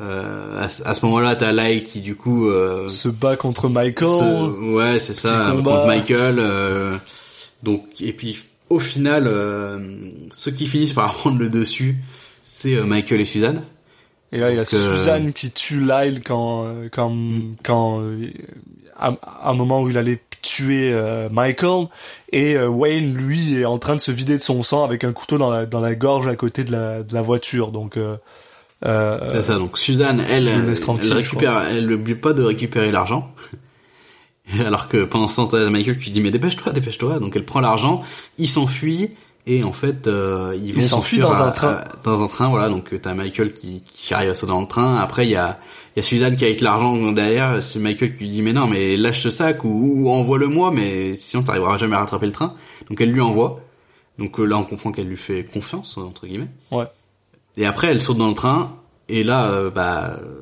[0.00, 3.68] Euh, à, ce- à ce moment-là, t'as Lyle qui du coup euh, se bat contre
[3.68, 4.08] Michael.
[4.08, 5.70] se- ouais c'est ça combat.
[5.70, 6.36] contre Michael.
[6.40, 6.96] euh,
[7.62, 8.38] donc et puis
[8.70, 9.78] au final, euh,
[10.32, 11.96] ceux qui finissent par prendre le dessus,
[12.44, 13.62] c'est Michael et Suzanne.
[14.34, 17.54] Et là, il y a euh, Suzanne qui tue Lyle quand, euh, quand, Mm.
[17.62, 18.26] quand, euh,
[18.98, 21.86] à, à un moment où il allait tuer euh, Michael,
[22.32, 25.12] et euh, Wayne, lui, est en train de se vider de son sang avec un
[25.12, 27.70] couteau dans la, dans la gorge à côté de la, de la voiture.
[27.70, 28.16] Donc, euh,
[29.30, 29.56] C'est ça.
[29.56, 33.32] Donc Suzanne, elle, le elle, récupère, elle n'oublie pas de récupérer l'argent.
[34.60, 37.18] Alors que pendant ce temps, Michael qui dit mais dépêche-toi, dépêche-toi.
[37.18, 38.02] Donc elle prend l'argent,
[38.36, 39.10] il s'enfuit
[39.46, 41.68] et en fait euh, ils vont s'enfuit s'enfuir dans à- un train.
[41.68, 42.68] à- dans un train, voilà.
[42.68, 44.96] Donc t'as Michael qui, qui arrive à sauter dans le train.
[44.98, 45.58] Après il y a
[45.96, 47.62] il y a Suzanne qui a avec l'argent derrière.
[47.62, 50.70] C'est Michael qui lui dit mais non mais lâche ce sac ou, ou envoie-le moi
[50.72, 52.54] mais sinon t'arriveras jamais à rattraper le train.
[52.88, 53.60] Donc elle lui envoie.
[54.18, 56.48] Donc euh, là on comprend qu'elle lui fait confiance entre guillemets.
[56.70, 56.86] ouais.
[57.56, 58.72] Et après, elle saute dans le train.
[59.08, 60.40] Et là, euh, bah, euh,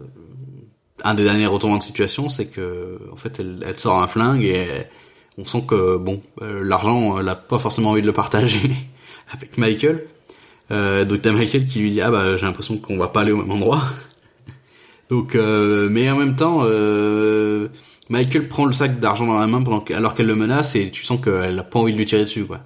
[1.05, 4.45] un des derniers retournements de situation, c'est que, en fait, elle, elle sort un flingue
[4.45, 4.65] et
[5.37, 8.71] on sent que, bon, euh, l'argent, elle a pas forcément envie de le partager
[9.31, 10.05] avec Michael.
[10.71, 13.33] Euh, donc t'as Michael qui lui dit, ah bah, j'ai l'impression qu'on va pas aller
[13.33, 13.83] au même endroit.
[15.11, 17.69] donc, euh, mais en même temps, euh,
[18.09, 20.91] Michael prend le sac d'argent dans la main pendant que- alors qu'elle le menace et
[20.91, 22.61] tu sens qu'elle a pas envie de lui tirer dessus, quoi.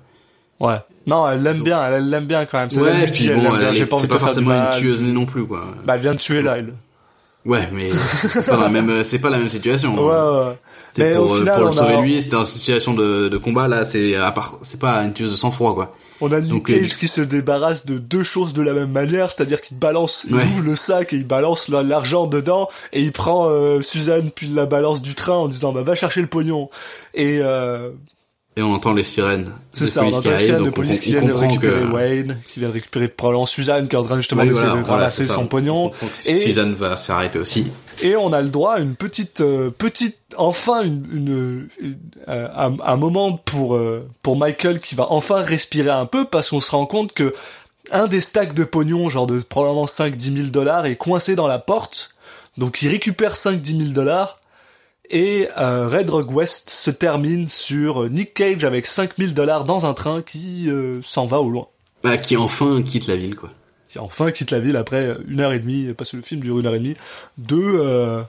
[0.61, 0.77] Ouais.
[1.07, 2.71] Non, elle l'aime bien, elle l'aime bien quand même.
[2.71, 5.65] Ses Ouais, puis elle bon, elle pas c'est pas forcément une tueuse non plus, quoi.
[5.85, 6.73] Bah, elle vient de tuer Lyle.
[7.45, 9.95] Ouais, mais c'est pas la même, c'est pas la même situation.
[9.95, 10.59] Ouais, ouais, ouais.
[10.75, 13.29] C'était Mais pour, au euh, final, pour le sauver a, lui, c'était en situation de,
[13.29, 13.69] de combat.
[13.69, 15.93] Là, c'est à part, c'est pas une tueuse de sang-froid, quoi.
[16.21, 19.31] On a Nick Cage euh, qui se débarrasse de deux choses de la même manière,
[19.31, 23.13] c'est-à-dire qu'il balance, il ouvre le sac et il balance la- l'argent dedans, et il
[23.13, 26.27] prend euh, Suzanne puis il la balance du train en disant bah va chercher le
[26.27, 26.71] pognon.
[27.15, 27.91] Et euh,
[28.57, 29.53] Et on entend les sirènes.
[29.71, 31.49] c'est ça, on entend qui les sirènes de on- police on qui viennent de comprend
[31.49, 34.49] récupérer que- Wayne, qui vient de récupérer probablement Suzanne qui est en train justement Oui,
[34.49, 35.93] d'essayer voilà, de ramasser son On pognon.
[36.27, 37.67] Et- Suzanne va se faire arrêter aussi.
[38.03, 41.69] Et on a le droit à une petite, euh, petite, enfin une, une,
[42.29, 46.51] euh, un, un moment pour euh, pour Michael qui va enfin respirer un peu parce
[46.51, 47.33] qu'on se rend compte que
[47.93, 51.59] un des stacks de pognon, genre de probablement 5-10 000 dollars, est coincé dans la
[51.59, 52.15] porte.
[52.59, 54.41] Donc il récupère 5-10 000 dollars.
[55.11, 59.95] Et euh, Red Rock West se termine sur Nick Cage avec 5000 dollars dans un
[59.95, 61.69] train qui euh, s'en va au loin.
[62.03, 63.51] Bah, qui enfin quitte la ville, quoi.
[63.97, 66.59] Qui enfin quitte la ville après une heure et demie, parce que le film dure
[66.59, 66.95] une heure et demie,
[67.39, 68.23] deux, euh,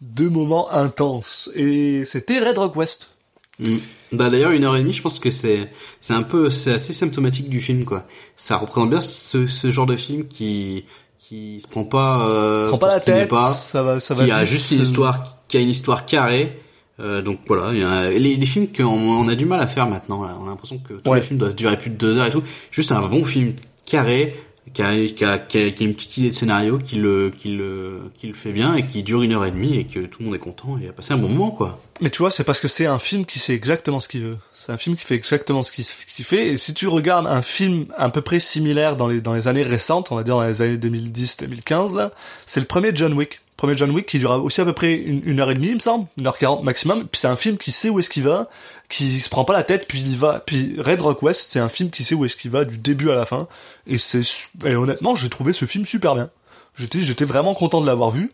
[0.00, 1.50] deux moments intenses.
[1.54, 3.10] Et c'était Red Rock West.
[3.58, 3.76] Mm.
[4.12, 6.92] Bah d'ailleurs une heure et demie, je pense que c'est c'est un peu c'est assez
[6.92, 8.06] symptomatique du film quoi.
[8.36, 10.84] Ça représente bien ce, ce genre de film qui
[11.18, 14.30] qui se prend pas euh, Prends pas la tête, pas, ça va, ça va qui
[14.30, 16.60] a juste une c'est- histoire qui a une histoire carrée.
[17.00, 19.66] Euh, donc voilà, il y a, les, les films qu'on on a du mal à
[19.66, 20.24] faire maintenant.
[20.24, 20.36] Là.
[20.40, 21.18] On a l'impression que tous Ouais.
[21.20, 22.42] les films doivent durer plus de deux heures et tout.
[22.70, 23.52] Juste un bon film
[23.84, 24.36] carré,
[24.72, 28.74] qui a, une petite idée de scénario, qui le, qui le, qui le fait bien
[28.74, 30.88] et qui dure une heure et demie et que tout le monde est content et
[30.88, 31.78] a passé un bon moment quoi.
[32.00, 34.38] Mais tu vois, c'est parce que c'est un film qui sait exactement ce qu'il veut.
[34.52, 35.84] C'est un film qui fait exactement ce qu'il
[36.24, 36.48] fait.
[36.48, 39.62] Et si tu regardes un film à peu près similaire dans les, dans les années
[39.62, 42.12] récentes, on va dire dans les années 2010-2015, là,
[42.46, 43.40] c'est le premier John Wick.
[43.58, 45.74] Premier John Wick qui dure aussi à peu près une, une heure et demie, il
[45.74, 47.06] me semble, une heure quarante maximum.
[47.08, 48.48] Puis c'est un film qui sait où est-ce qu'il va,
[48.88, 50.40] qui se prend pas la tête, puis il y va.
[50.46, 53.10] Puis Red Rock West, c'est un film qui sait où est-ce qu'il va du début
[53.10, 53.46] à la fin.
[53.86, 54.20] Et c'est,
[54.64, 56.30] et honnêtement, j'ai trouvé ce film super bien.
[56.76, 58.32] J'étais, j'étais vraiment content de l'avoir vu.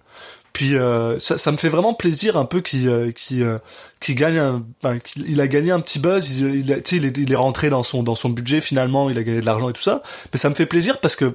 [0.53, 3.59] Puis euh, ça, ça me fait vraiment plaisir un peu qu'il euh, qu'il, euh,
[4.01, 7.05] qu'il gagne un, ben, qu'il- il a gagné un petit buzz, il, il, a- il,
[7.07, 9.69] est, il est rentré dans son dans son budget finalement, il a gagné de l'argent
[9.71, 10.03] et tout ça.
[10.33, 11.35] Mais ça me fait plaisir parce que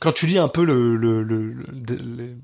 [0.00, 2.36] quand tu lis un peu le, le, le- le-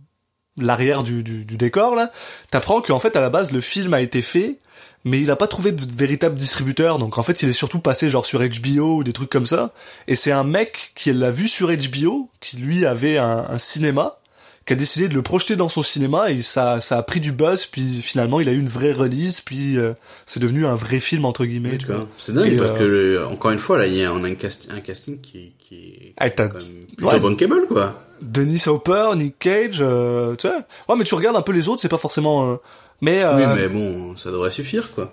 [0.60, 2.10] l'arrière du, du, du décor là,
[2.50, 4.58] t'apprends qu'en fait à la base le film a été fait,
[5.04, 8.08] mais il a pas trouvé de véritable distributeur, donc en fait il est surtout passé
[8.08, 9.72] genre sur HBO ou des trucs comme ça.
[10.08, 14.18] Et c'est un mec qui l'a vu sur HBO, qui lui avait un, un cinéma,
[14.66, 17.32] qui a décidé de le projeter dans son cinéma et ça, ça a pris du
[17.32, 19.92] buzz, puis finalement il a eu une vraie release, puis euh,
[20.24, 21.76] c'est devenu un vrai film entre guillemets.
[22.16, 24.24] C'est dingue Et, parce euh, que le- encore une fois là, il y a on
[24.24, 26.52] a un, cast- un casting qui, qui est Ah, quand même
[26.96, 27.20] plutôt ouais.
[27.20, 27.94] bankable quoi.
[28.22, 30.58] Denis Hopper, Nick Cage, euh, tu vois.
[30.88, 32.50] Ouais, mais tu regardes un peu les autres, c'est pas forcément.
[32.52, 32.56] euh,
[33.00, 35.12] mais, euh, Oui mais bon, ça devrait suffire quoi.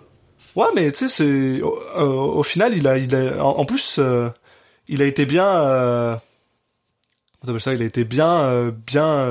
[0.55, 3.99] Ouais, mais tu sais, c'est au, au final, il a, il a, en, en plus,
[4.87, 5.45] il a été bien.
[5.47, 6.15] Euh,
[7.43, 9.27] on appelle ça, il a été bien, bien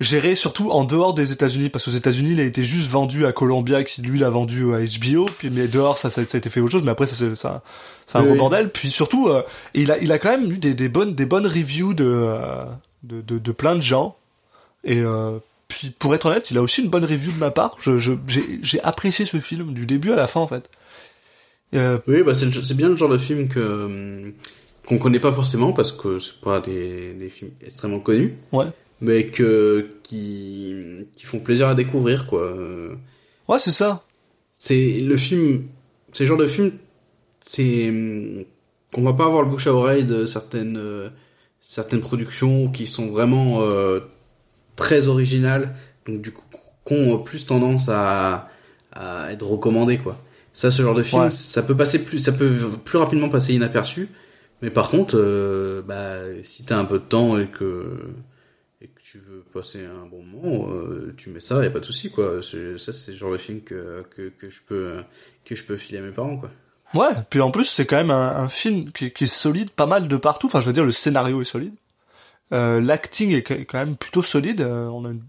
[0.00, 3.32] géré, surtout en dehors des États-Unis, parce qu'aux États-Unis, il a été juste vendu à
[3.32, 6.48] Columbia, qui lui l'a vendu à HBO, puis mais dehors, ça, ça, ça a été
[6.50, 7.62] fait autre chose, mais après, ça, c'est ça,
[8.06, 8.70] c'est un Oui, gros bordel.
[8.70, 9.42] Puis surtout, euh,
[9.74, 12.64] il a, il a quand même eu des, des bonnes, des bonnes reviews de, euh,
[13.02, 14.16] de, de, de plein de gens,
[14.84, 15.38] et euh,
[15.68, 17.76] puis pour être honnête, il a aussi une bonne review de ma part.
[17.78, 20.68] Je, je, j'ai, j'ai apprécié ce film du début à la fin en fait.
[21.74, 24.32] Euh, Oui, bah c'est c'est bien le genre de film que
[24.86, 28.66] qu'on connaît pas forcément parce que c'est pas des, des films extrêmement connus, ouais,
[29.00, 30.74] mais que qui
[31.14, 32.52] qui font plaisir à découvrir quoi.
[33.48, 34.04] Ouais, c'est ça.
[34.52, 35.64] C'est le film,
[36.12, 36.72] c'est le genre de film,
[37.40, 37.92] c'est
[38.92, 41.08] qu'on va pas avoir le bouche à oreille de certaines euh,
[41.60, 44.00] certaines productions qui sont vraiment euh,
[44.76, 45.74] très originales,
[46.06, 46.44] donc du coup
[46.86, 48.48] qui ont plus tendance à
[48.92, 50.18] à être recommandées quoi.
[50.52, 51.30] Ça, ce genre de film, Ouais.
[51.30, 52.50] ça peut passer plus, ça peut
[52.84, 54.08] plus rapidement passer inaperçu.
[54.62, 57.84] Mais par contre, euh, bah, si t'as un peu de temps et que
[58.82, 61.80] et que tu veux passer un bon moment, euh, tu mets ça, y a pas
[61.80, 62.40] de souci quoi.
[62.42, 65.02] Ça, c'est le genre de film que que que je peux
[65.44, 66.50] que je peux filer à mes parents quoi.
[66.94, 67.14] Ouais.
[67.30, 70.08] Puis en plus, c'est quand même un, un film qui, qui est solide, pas mal
[70.08, 70.48] de partout.
[70.48, 71.74] Enfin, je veux dire, le scénario est solide.
[72.52, 74.60] Euh, L'acting est quand même plutôt solide.
[74.60, 75.20] Euh, on a une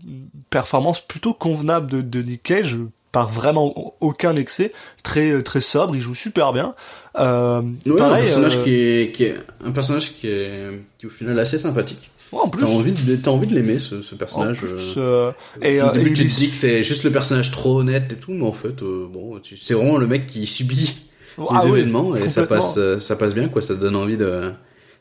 [0.49, 2.78] performance plutôt convenable de, de Nick Cage
[3.12, 4.72] par vraiment aucun excès,
[5.04, 6.74] très très sobre, il joue super bien.
[7.20, 9.36] Euh, Ouais, pareil, un personnage euh, qui est qui est
[9.66, 12.10] un personnage qui est qui est au final assez sympathique.
[12.32, 14.58] Ouais, en plus, T'as envie de t'as envie de l'aimer ce, ce en personnage.
[14.58, 17.12] plus, euh, euh, et, au euh, début, et tu te dis que c'est juste le
[17.12, 20.46] personnage trop honnête et tout, mais en fait, euh, bon, c'est vraiment le mec qui
[20.46, 20.96] subit
[21.38, 23.62] Ah les oui, événements et ça passe, euh, ça passe bien, quoi.
[23.62, 24.52] Ça te donne envie de.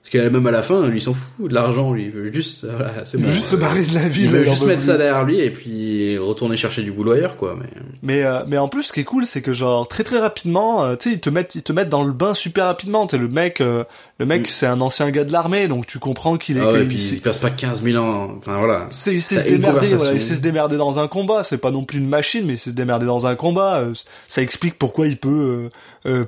[0.02, 2.32] Parce que même à la fin, lui, il s'en fout de l'argent, lui, il veut
[2.32, 3.30] juste, euh, voilà, c'est bon.
[3.30, 4.24] juste se barrer de la ville.
[4.24, 4.86] Il veut juste mettre plus.
[4.86, 7.54] ça derrière lui et puis retourner chercher du boulot ailleurs, quoi.
[7.60, 7.68] Mais
[8.02, 10.82] Mais euh, mais en plus, ce qui est cool, c'est que genre très très rapidement,
[10.82, 13.06] euh, tu sais, ils te mettent ils te mettent dans le bain super rapidement.
[13.06, 13.84] T'es le mec, euh,
[14.18, 14.46] le mec, Mm.
[14.46, 16.62] c'est un ancien gars de l'armée, donc tu comprends qu'il est.
[16.62, 18.30] ah ouais, puis il- il passe pas 15 000 ans.
[18.38, 18.86] Enfin voilà.
[18.88, 21.44] c'est il sait se démerder, voilà, il sait se démerder dans un combat.
[21.44, 23.80] C'est pas non plus une machine, mais il sait se démerder dans un combat.
[23.80, 23.92] Euh,
[24.28, 25.68] ça explique pourquoi il peut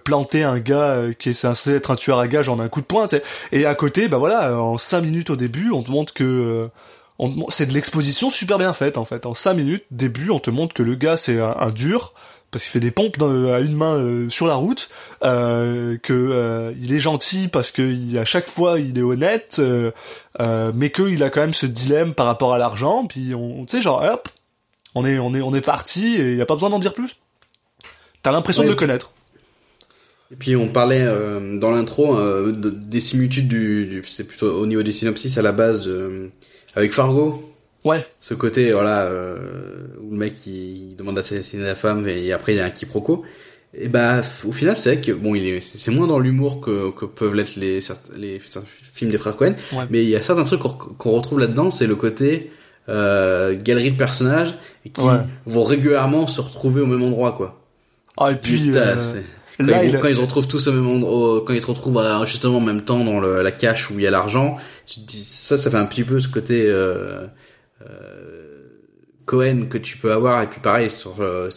[0.04, 2.86] planter un gars qui est censé être un tueur à gage en un coup de
[2.86, 3.06] poing.
[3.06, 3.61] tu sais.
[3.62, 6.24] Et à côté, bah voilà, euh, en cinq minutes au début, on te montre que
[6.24, 9.24] euh, c'est de l'exposition super bien faite en fait.
[9.24, 12.12] En cinq minutes début, on te montre que le gars c'est un, un dur
[12.50, 14.90] parce qu'il fait des pompes dans- à une main euh, sur la route,
[15.22, 19.56] euh, que euh, il est gentil parce que il- à chaque fois il est honnête,
[19.60, 19.92] euh,
[20.40, 23.06] euh, mais qu'il a quand même ce dilemme par rapport à l'argent.
[23.06, 24.28] Puis on, tu sais genre hop,
[24.96, 27.16] on est on est on est parti et y a pas besoin d'en dire plus.
[28.24, 28.66] T'as l'impression Ouais.
[28.68, 29.12] de le connaître.
[30.32, 34.50] Et puis on parlait euh, dans l'intro euh, de- des similitudes du, du c'est plutôt
[34.52, 36.30] au niveau des synopsis à la base de,
[36.74, 37.48] avec Fargo.
[37.84, 39.36] Ouais, Ce côté voilà euh,
[40.00, 42.70] où le mec il, il demande d'assassiner la femme et après il y a un
[42.70, 43.24] quiproquo.
[43.74, 46.90] Et bah au final c'est vrai que bon il est c'est moins dans l'humour que,
[46.92, 47.80] que peuvent l'être les
[48.16, 48.64] les certains
[48.94, 49.84] films des frères Cohen, Ouais.
[49.90, 52.50] mais il y a certains trucs qu'on retrouve là-dedans, c'est le côté
[52.88, 54.54] galerie de personnages
[54.92, 55.14] qui Ouais.
[55.46, 57.58] vont régulièrement se retrouver au même endroit quoi.
[58.18, 58.94] Ah, et puis, Putain,
[59.58, 61.66] quand, là, ils, il- quand ils se retrouvent tous au même endroit, quand ils se
[61.66, 64.56] retrouvent à- justement en même temps dans le, la cache où il y a l'argent,
[64.86, 67.26] tu te dis ça, ça fait un petit peu ce côté euh,
[67.82, 68.68] euh,
[69.24, 71.48] Cohen que tu peux avoir et puis pareil sur euh,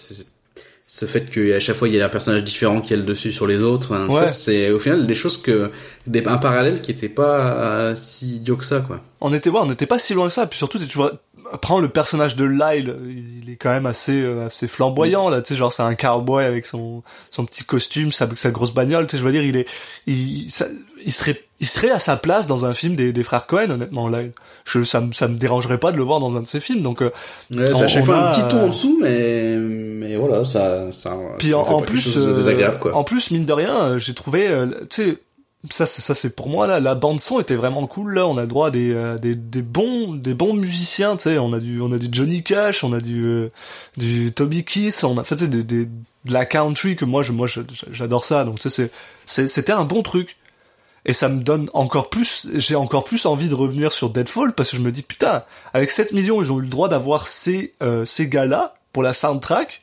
[0.88, 3.32] ce fait qu'à chaque fois il y a un personnage différent qui a le dessus
[3.32, 3.93] sur les autres.
[3.93, 4.14] hein, Ouais.
[4.22, 5.72] Ça c'est au final des choses que
[6.06, 9.02] des, un parallèle qui était pas euh, si idiot que ça quoi.
[9.22, 10.46] on était, ouais, on n'était pas si loin que ça.
[10.46, 11.14] Puis surtout, tu vois,
[11.62, 12.95] prends le personnage de Lyle,
[13.43, 16.45] il est quand même assez, euh, assez flamboyant, là, tu sais, genre, c'est un cowboy
[16.45, 19.56] avec son, son petit costume, sa, sa grosse bagnole, tu sais, je veux dire, il
[19.56, 19.68] est,
[20.08, 20.68] il, ça-
[21.06, 24.08] il serait, il serait à sa place dans un film des, des frères Cohen, honnêtement,
[24.10, 24.32] Lyle.
[24.66, 26.82] Je, ça me, ça me dérangerait pas de le voir dans un de ses films,
[26.82, 27.12] donc, euh,
[27.53, 30.16] Ouais, On- à chaque on fois a, un petit ton euh, en dessous mais mais
[30.18, 31.16] voilà ça ça.
[31.38, 32.95] Puis ça en, plus, euh, désagréable quoi.
[32.95, 34.47] en plus mine de rien, euh, j'ai trouvé,
[34.89, 35.18] tu sais,
[35.70, 38.28] ça, c'est- ça c'est pour moi là, la bande son était vraiment cool là.
[38.28, 41.38] On a droit à des, euh, des, des bons, des bons musiciens, tu sais.
[41.38, 43.49] On a du, on a du Johnny Cash, on a du, euh,
[43.97, 47.47] du Toby Keith, on a fait des, des, de la country que moi, je, moi,
[47.91, 48.43] j'adore ça.
[48.43, 48.89] Donc tu sais,
[49.26, 50.38] c'est, c'était un bon truc.
[51.07, 54.72] Et ça me donne encore plus, j'ai encore plus envie de revenir sur Deadfall parce
[54.72, 55.43] que je me dis putain,
[55.74, 59.13] avec 7 millions, ils ont eu le droit d'avoir ces, euh, ces gars-là pour la
[59.13, 59.82] soundtrack.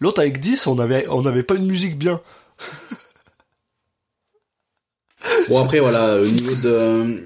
[0.00, 2.20] L'autre avec 10, on avait, on avait pas une musique bien.
[5.48, 7.22] Bon après voilà au niveau de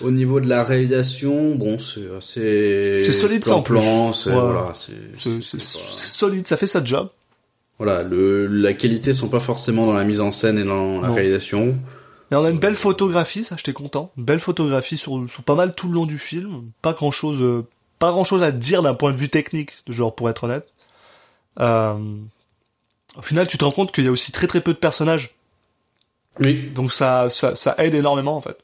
[0.00, 3.74] au niveau de la réalisation bon c'est C'est solide sans plus.
[3.78, 4.36] plan c'est Ouais.
[4.36, 7.08] voilà c'est pas- solide, ça fait sa job.
[7.78, 11.08] voilà le la qualité sont pas forcément dans la mise en scène et dans la
[11.08, 11.14] Non.
[11.14, 11.76] réalisation
[12.30, 14.10] Et on a une belle photographie, ça j'étais content.
[14.16, 16.70] Une belle photographie sur, sur pas mal tout le long du film.
[16.82, 17.64] Pas grand chose,
[17.98, 20.66] pas grand chose à dire d'un point de vue technique, genre pour être honnête.
[21.60, 21.94] Euh,
[23.16, 25.34] au final, tu te rends compte qu'il y a aussi très très peu de personnages.
[26.40, 28.58] Oui Donc ça, ça, ça aide énormément en fait.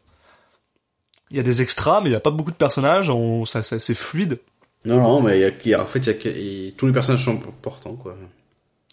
[1.31, 3.09] Il y a des extras, mais il y a pas beaucoup de personnages.
[3.11, 4.39] On, ça, ça- c'est fluide.
[4.85, 7.37] non non mais y a, y a- en fait y a tous les personnages sont
[7.37, 8.17] importants quoi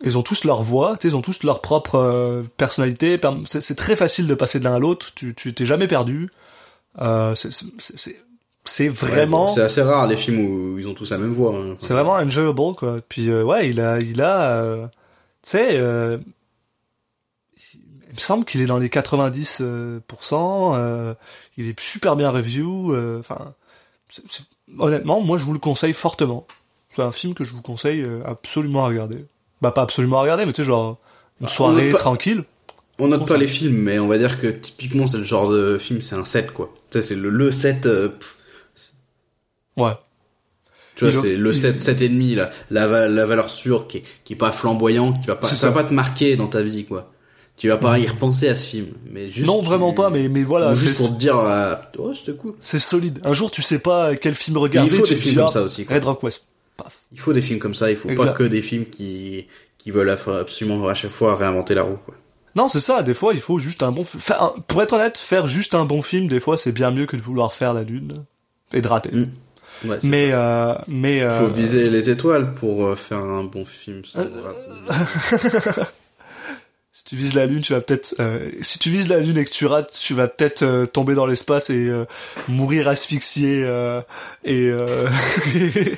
[0.03, 3.17] Ils ont tous leur voix, ils ont tous leur propre euh, personnalité.
[3.17, 5.07] Per- C'est très facile de passer de l'un à l'autre.
[5.15, 6.29] Tu tu t'es jamais perdu.
[7.01, 7.49] Euh, c'est-
[8.79, 11.55] Ouais, vraiment bon, c'est assez rare les films où ils ont tous la même voix
[11.57, 11.75] hein.
[11.79, 12.97] c'est vraiment enjoyable quoi.
[13.07, 14.89] Puis euh, ouais, il a il a
[15.41, 15.77] tu sais
[18.17, 21.13] me semble qu'il est dans les 90 euh, pourcents, euh,
[21.57, 23.53] il est super bien review euh, enfin
[24.79, 26.45] honnêtement, moi je vous le conseille fortement.
[26.91, 29.25] C'est un film que je vous conseille absolument à regarder.
[29.61, 30.97] Bah pas absolument à regarder, mais tu sais genre
[31.39, 32.43] une Bah, soirée on a pas- tranquille.
[32.99, 35.77] on note pas les films mais on va dire que typiquement c'est le genre de
[35.77, 38.09] film c'est un set quoi tu sais c'est le le set euh,
[39.75, 39.91] Ouais.
[40.95, 42.49] Tu vois, c'est le il- 7, 7 et demi, là.
[42.71, 45.69] La, la valeur sûre qui est, qui est pas flamboyant, qui va pas, ça.
[45.69, 47.11] va pas te marquer dans ta vie, quoi.
[47.57, 48.87] Tu vas pas y repenser à ce film.
[49.09, 49.47] Mais juste.
[49.47, 52.53] non, tu- vraiment pas, mais mais voilà, juste pour te dire, euh, oh, c'était cool.
[52.59, 53.19] c'est solide.
[53.23, 55.45] Un jour tu sais pas quel film regarder, Il faut tu des films dis, comme
[55.47, 55.95] ah, ça aussi, quoi.
[55.95, 56.43] Red Rock West.
[56.77, 56.99] Paf.
[57.11, 58.23] Il faut des films comme ça, il faut Exact.
[58.25, 59.47] pas que des films qui,
[59.79, 62.13] qui veulent absolument à chaque fois réinventer la roue, quoi.
[62.55, 64.03] Non, c'est ça, des fois, il faut juste un bon
[64.39, 67.15] un- Pour être honnête, faire juste un bon film, des fois, c'est bien mieux que
[67.17, 68.23] de vouloir faire la lune
[68.73, 69.09] et de rater.
[69.11, 69.25] Mm.
[69.89, 73.65] Ouais, c'est- Mais, euh, mais, euh, faut viser les étoiles pour euh, faire un bon
[73.65, 74.03] film.
[74.05, 74.19] sans
[74.87, 75.81] rater.
[77.07, 79.49] Tu vises la lune, tu vas peut-être, euh, si tu vises la lune et que
[79.49, 82.03] tu rates, tu vas peut-être euh, tomber dans l'espace et euh,
[82.49, 84.01] mourir asphyxié euh,
[84.43, 85.07] et euh,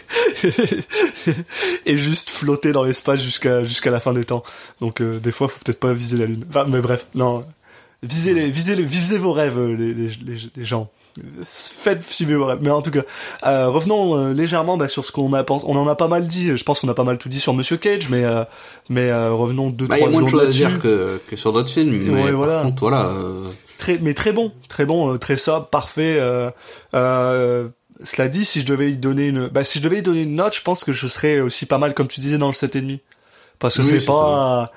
[1.88, 4.44] et juste flotter dans l'espace jusqu'à jusqu'à la fin des temps.
[4.82, 6.46] Donc euh, des fois, faut peut-être pas viser la lune.
[6.48, 7.42] Enfin, mais bref, non.
[8.04, 10.92] Visez les, visez les, visez vos rêves, les, les gens.
[11.46, 12.60] Faites suivez vos rêves.
[12.64, 13.02] Mais en tout cas,
[13.46, 15.66] euh, revenons euh, légèrement bah, sur ce qu'on a pensé.
[15.68, 16.56] On en a pas mal dit.
[16.58, 18.44] Je pense qu'on a pas mal tout dit sur Monsieur Cage, mais euh,
[18.90, 21.20] mais euh, revenons deux Bah, il y trois a moins de choses à dire que,
[21.28, 21.92] que sur d'autres films.
[22.04, 22.62] Mais Ouais, par voilà.
[22.64, 23.06] contre, voilà.
[23.08, 23.48] euh,
[23.78, 26.18] Très, mais très bon, très bon, euh, très sobre, parfait.
[26.20, 26.50] Euh,
[26.94, 27.70] euh,
[28.04, 30.36] cela dit, si je devais y donner une, bah si je devais y donner une
[30.36, 33.00] note, je pense que je serais aussi pas mal, comme tu disais, dans le 7,5.
[33.58, 34.72] Parce que Oui, c'est c'est pas,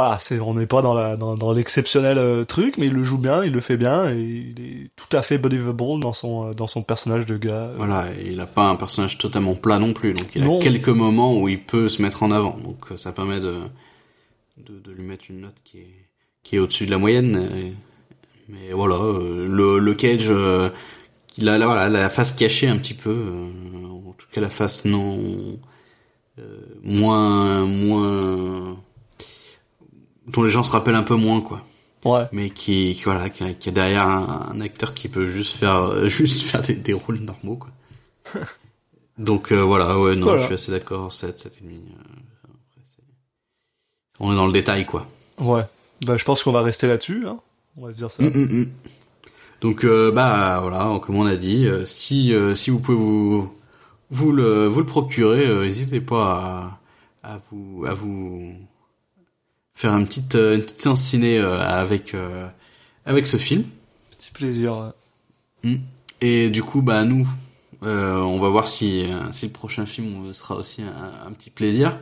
[0.00, 3.04] voilà, c'est, on n'est pas dans la, dans, dans l'exceptionnel euh, truc, mais il le
[3.04, 6.48] joue bien, il le fait bien, et il est tout à fait believable dans son,
[6.48, 7.70] euh, dans son personnage de gars.
[7.76, 10.58] Voilà, et il a pas un personnage totalement plat non plus, donc il Non.
[10.58, 13.56] a quelques moments où il peut se mettre en avant, donc euh, ça permet de,
[14.66, 15.94] de, de lui mettre une note qui est,
[16.42, 17.48] qui est au-dessus de la moyenne.
[17.56, 17.72] et-
[18.50, 20.70] mais voilà, euh, le, le Cage, euh,
[21.36, 25.18] la, la face cachée un petit peu, euh, en tout cas la face non
[26.38, 28.76] euh, moins moins
[30.32, 31.62] dont les gens se rappellent un peu moins, quoi.
[32.04, 32.24] Ouais.
[32.32, 36.06] Mais qui, qui voilà, qui, qui est derrière un, un acteur qui peut juste faire,
[36.08, 37.70] juste faire des, des rôles normaux, quoi.
[39.18, 40.40] Donc euh, voilà, ouais, non, Voilà.
[40.42, 41.12] je suis assez d'accord.
[41.12, 41.80] 7, 7 et demi.
[42.36, 42.44] euh,
[44.20, 45.06] On est dans le détail, quoi.
[45.38, 45.62] Ouais.
[46.06, 47.38] Bah, je pense qu'on va rester là-dessus, hein.
[47.76, 48.22] On va se dire ça.
[48.22, 48.68] Mm, mm, mm.
[49.60, 53.52] Donc euh, bah voilà, comme on a dit, euh, si euh, si vous pouvez vous
[54.10, 56.78] vous le vous le procurer, euh, n'hésitez pas
[57.24, 58.52] à, à vous à vous
[59.78, 62.48] faire une petite euh, une petite séance ciné euh, avec euh,
[63.06, 63.62] avec ce film.
[64.10, 64.92] Petit plaisir.
[65.62, 65.70] ouais.
[65.70, 65.76] Mm.
[66.20, 67.28] Et du coup bah nous
[67.84, 71.96] euh, on va voir si si le prochain film sera aussi un, un petit plaisir.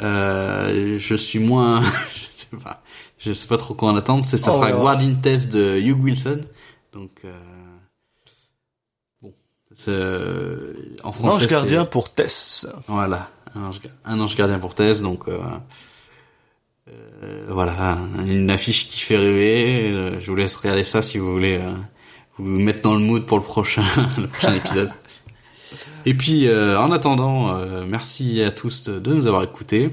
[0.00, 1.80] Euh, je suis moins
[2.14, 2.82] je sais pas
[3.18, 4.22] je sais pas trop quoi en attendre.
[4.22, 4.78] C'est ça Oh, sera ouais.
[4.78, 6.42] Guardian Test de Hugh Wilson.
[6.92, 7.32] Donc euh,
[9.22, 9.32] bon,
[9.88, 10.74] euh,
[11.04, 12.66] en français Ange gardien pour Tess.
[12.86, 15.00] Voilà, un ange, un ange gardien pour Tess.
[15.00, 15.24] Donc
[17.48, 19.90] voilà, une affiche qui fait rêver.
[19.90, 21.72] Euh, Je vous laisse regarder ça si vous voulez euh,
[22.38, 23.84] vous mettre dans le mood pour le prochain
[24.18, 24.90] le prochain épisode.
[26.04, 29.90] Et puis euh, en attendant, euh, merci à tous de, de nous avoir écoutés.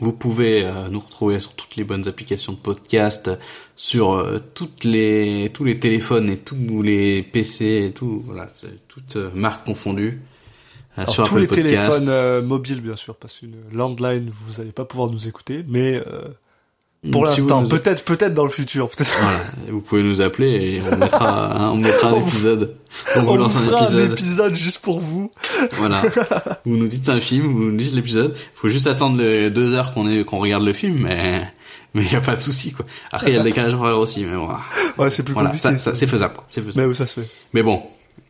[0.00, 3.30] Vous pouvez euh, nous retrouver sur toutes les bonnes applications de podcast,
[3.76, 8.88] sur euh, toutes les tous les téléphones et tous les PC et tout voilà, c'est
[8.88, 10.20] toutes euh, marques confondues.
[10.20, 10.31] euh,
[10.96, 11.68] Alors, sur tous Apple les Podcast.
[11.68, 15.94] téléphones euh, mobiles, bien sûr, parce qu'une landline, vous allez pas pouvoir nous écouter, mais
[16.06, 16.22] euh,
[17.10, 19.12] pour Si vous l'instant, nous- peut-être, peut-être dans le futur, peut-être.
[19.20, 19.38] Voilà,
[19.70, 22.76] vous pouvez nous appeler et on mettra un, on mettra un épisode.
[23.16, 24.00] On vous lance un épisode.
[24.00, 25.30] un épisode juste pour vous.
[25.72, 26.00] Voilà.
[26.66, 28.36] Vous nous dites un film, vous nous dites l'épisode.
[28.54, 31.42] Faut juste attendre les deux heures qu'on est qu'on regarde le film, mais
[31.94, 32.84] mais y a pas de souci quoi.
[33.10, 34.48] Après il y a le décalage horaire aussi, mais bon.
[34.98, 35.70] Ouais, c'est plus Voilà, compliqué.
[35.70, 36.34] ça, ça, c'est faisable.
[36.46, 36.86] C'est faisable.
[36.86, 37.28] Mais où ça se fait.
[37.54, 37.82] Mais bon,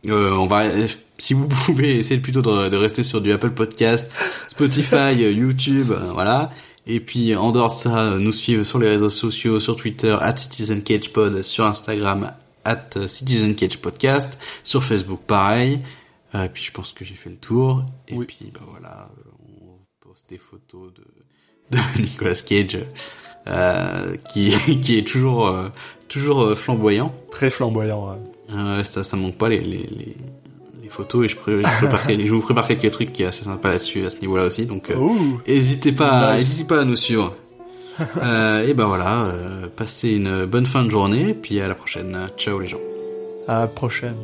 [0.08, 0.64] euh, on va.
[1.18, 4.10] Si vous pouvez essayer plutôt de, de rester sur du Apple Podcast,
[4.48, 6.50] Spotify, YouTube, euh, voilà.
[6.84, 10.34] Et puis en dehors de ça, nous suivre sur les réseaux sociaux, sur Twitter at
[10.34, 12.32] CitizenCagePod, sur Instagram
[12.64, 15.80] at CitizenCagePodcast, sur Facebook pareil.
[16.34, 17.84] Euh, et puis je pense que j'ai fait le tour.
[18.08, 18.26] Et Oui.
[18.26, 19.08] puis bah voilà,
[19.48, 19.78] on
[20.08, 22.78] poste des photos de, de Nicolas Cage.
[23.46, 25.68] Euh, qui qui est toujours euh,
[26.08, 28.08] toujours euh, flamboyant Très flamboyant.
[28.10, 28.18] ouais.
[28.56, 30.16] Euh, ça, ça manque pas les, les, les,
[30.82, 33.44] les photos et je, pré- je, prépare, je vous prépare quelques trucs qui est assez
[33.44, 34.66] sympa là-dessus à ce niveau-là aussi.
[34.66, 34.96] Donc, euh,
[35.48, 36.62] n'hésitez pas, Nice.
[36.68, 37.34] pas à nous suivre.
[38.22, 42.28] euh, et ben voilà, euh, passez une bonne fin de journée, puis à la prochaine.
[42.38, 42.78] Ciao les gens.
[43.48, 44.14] À la prochaine.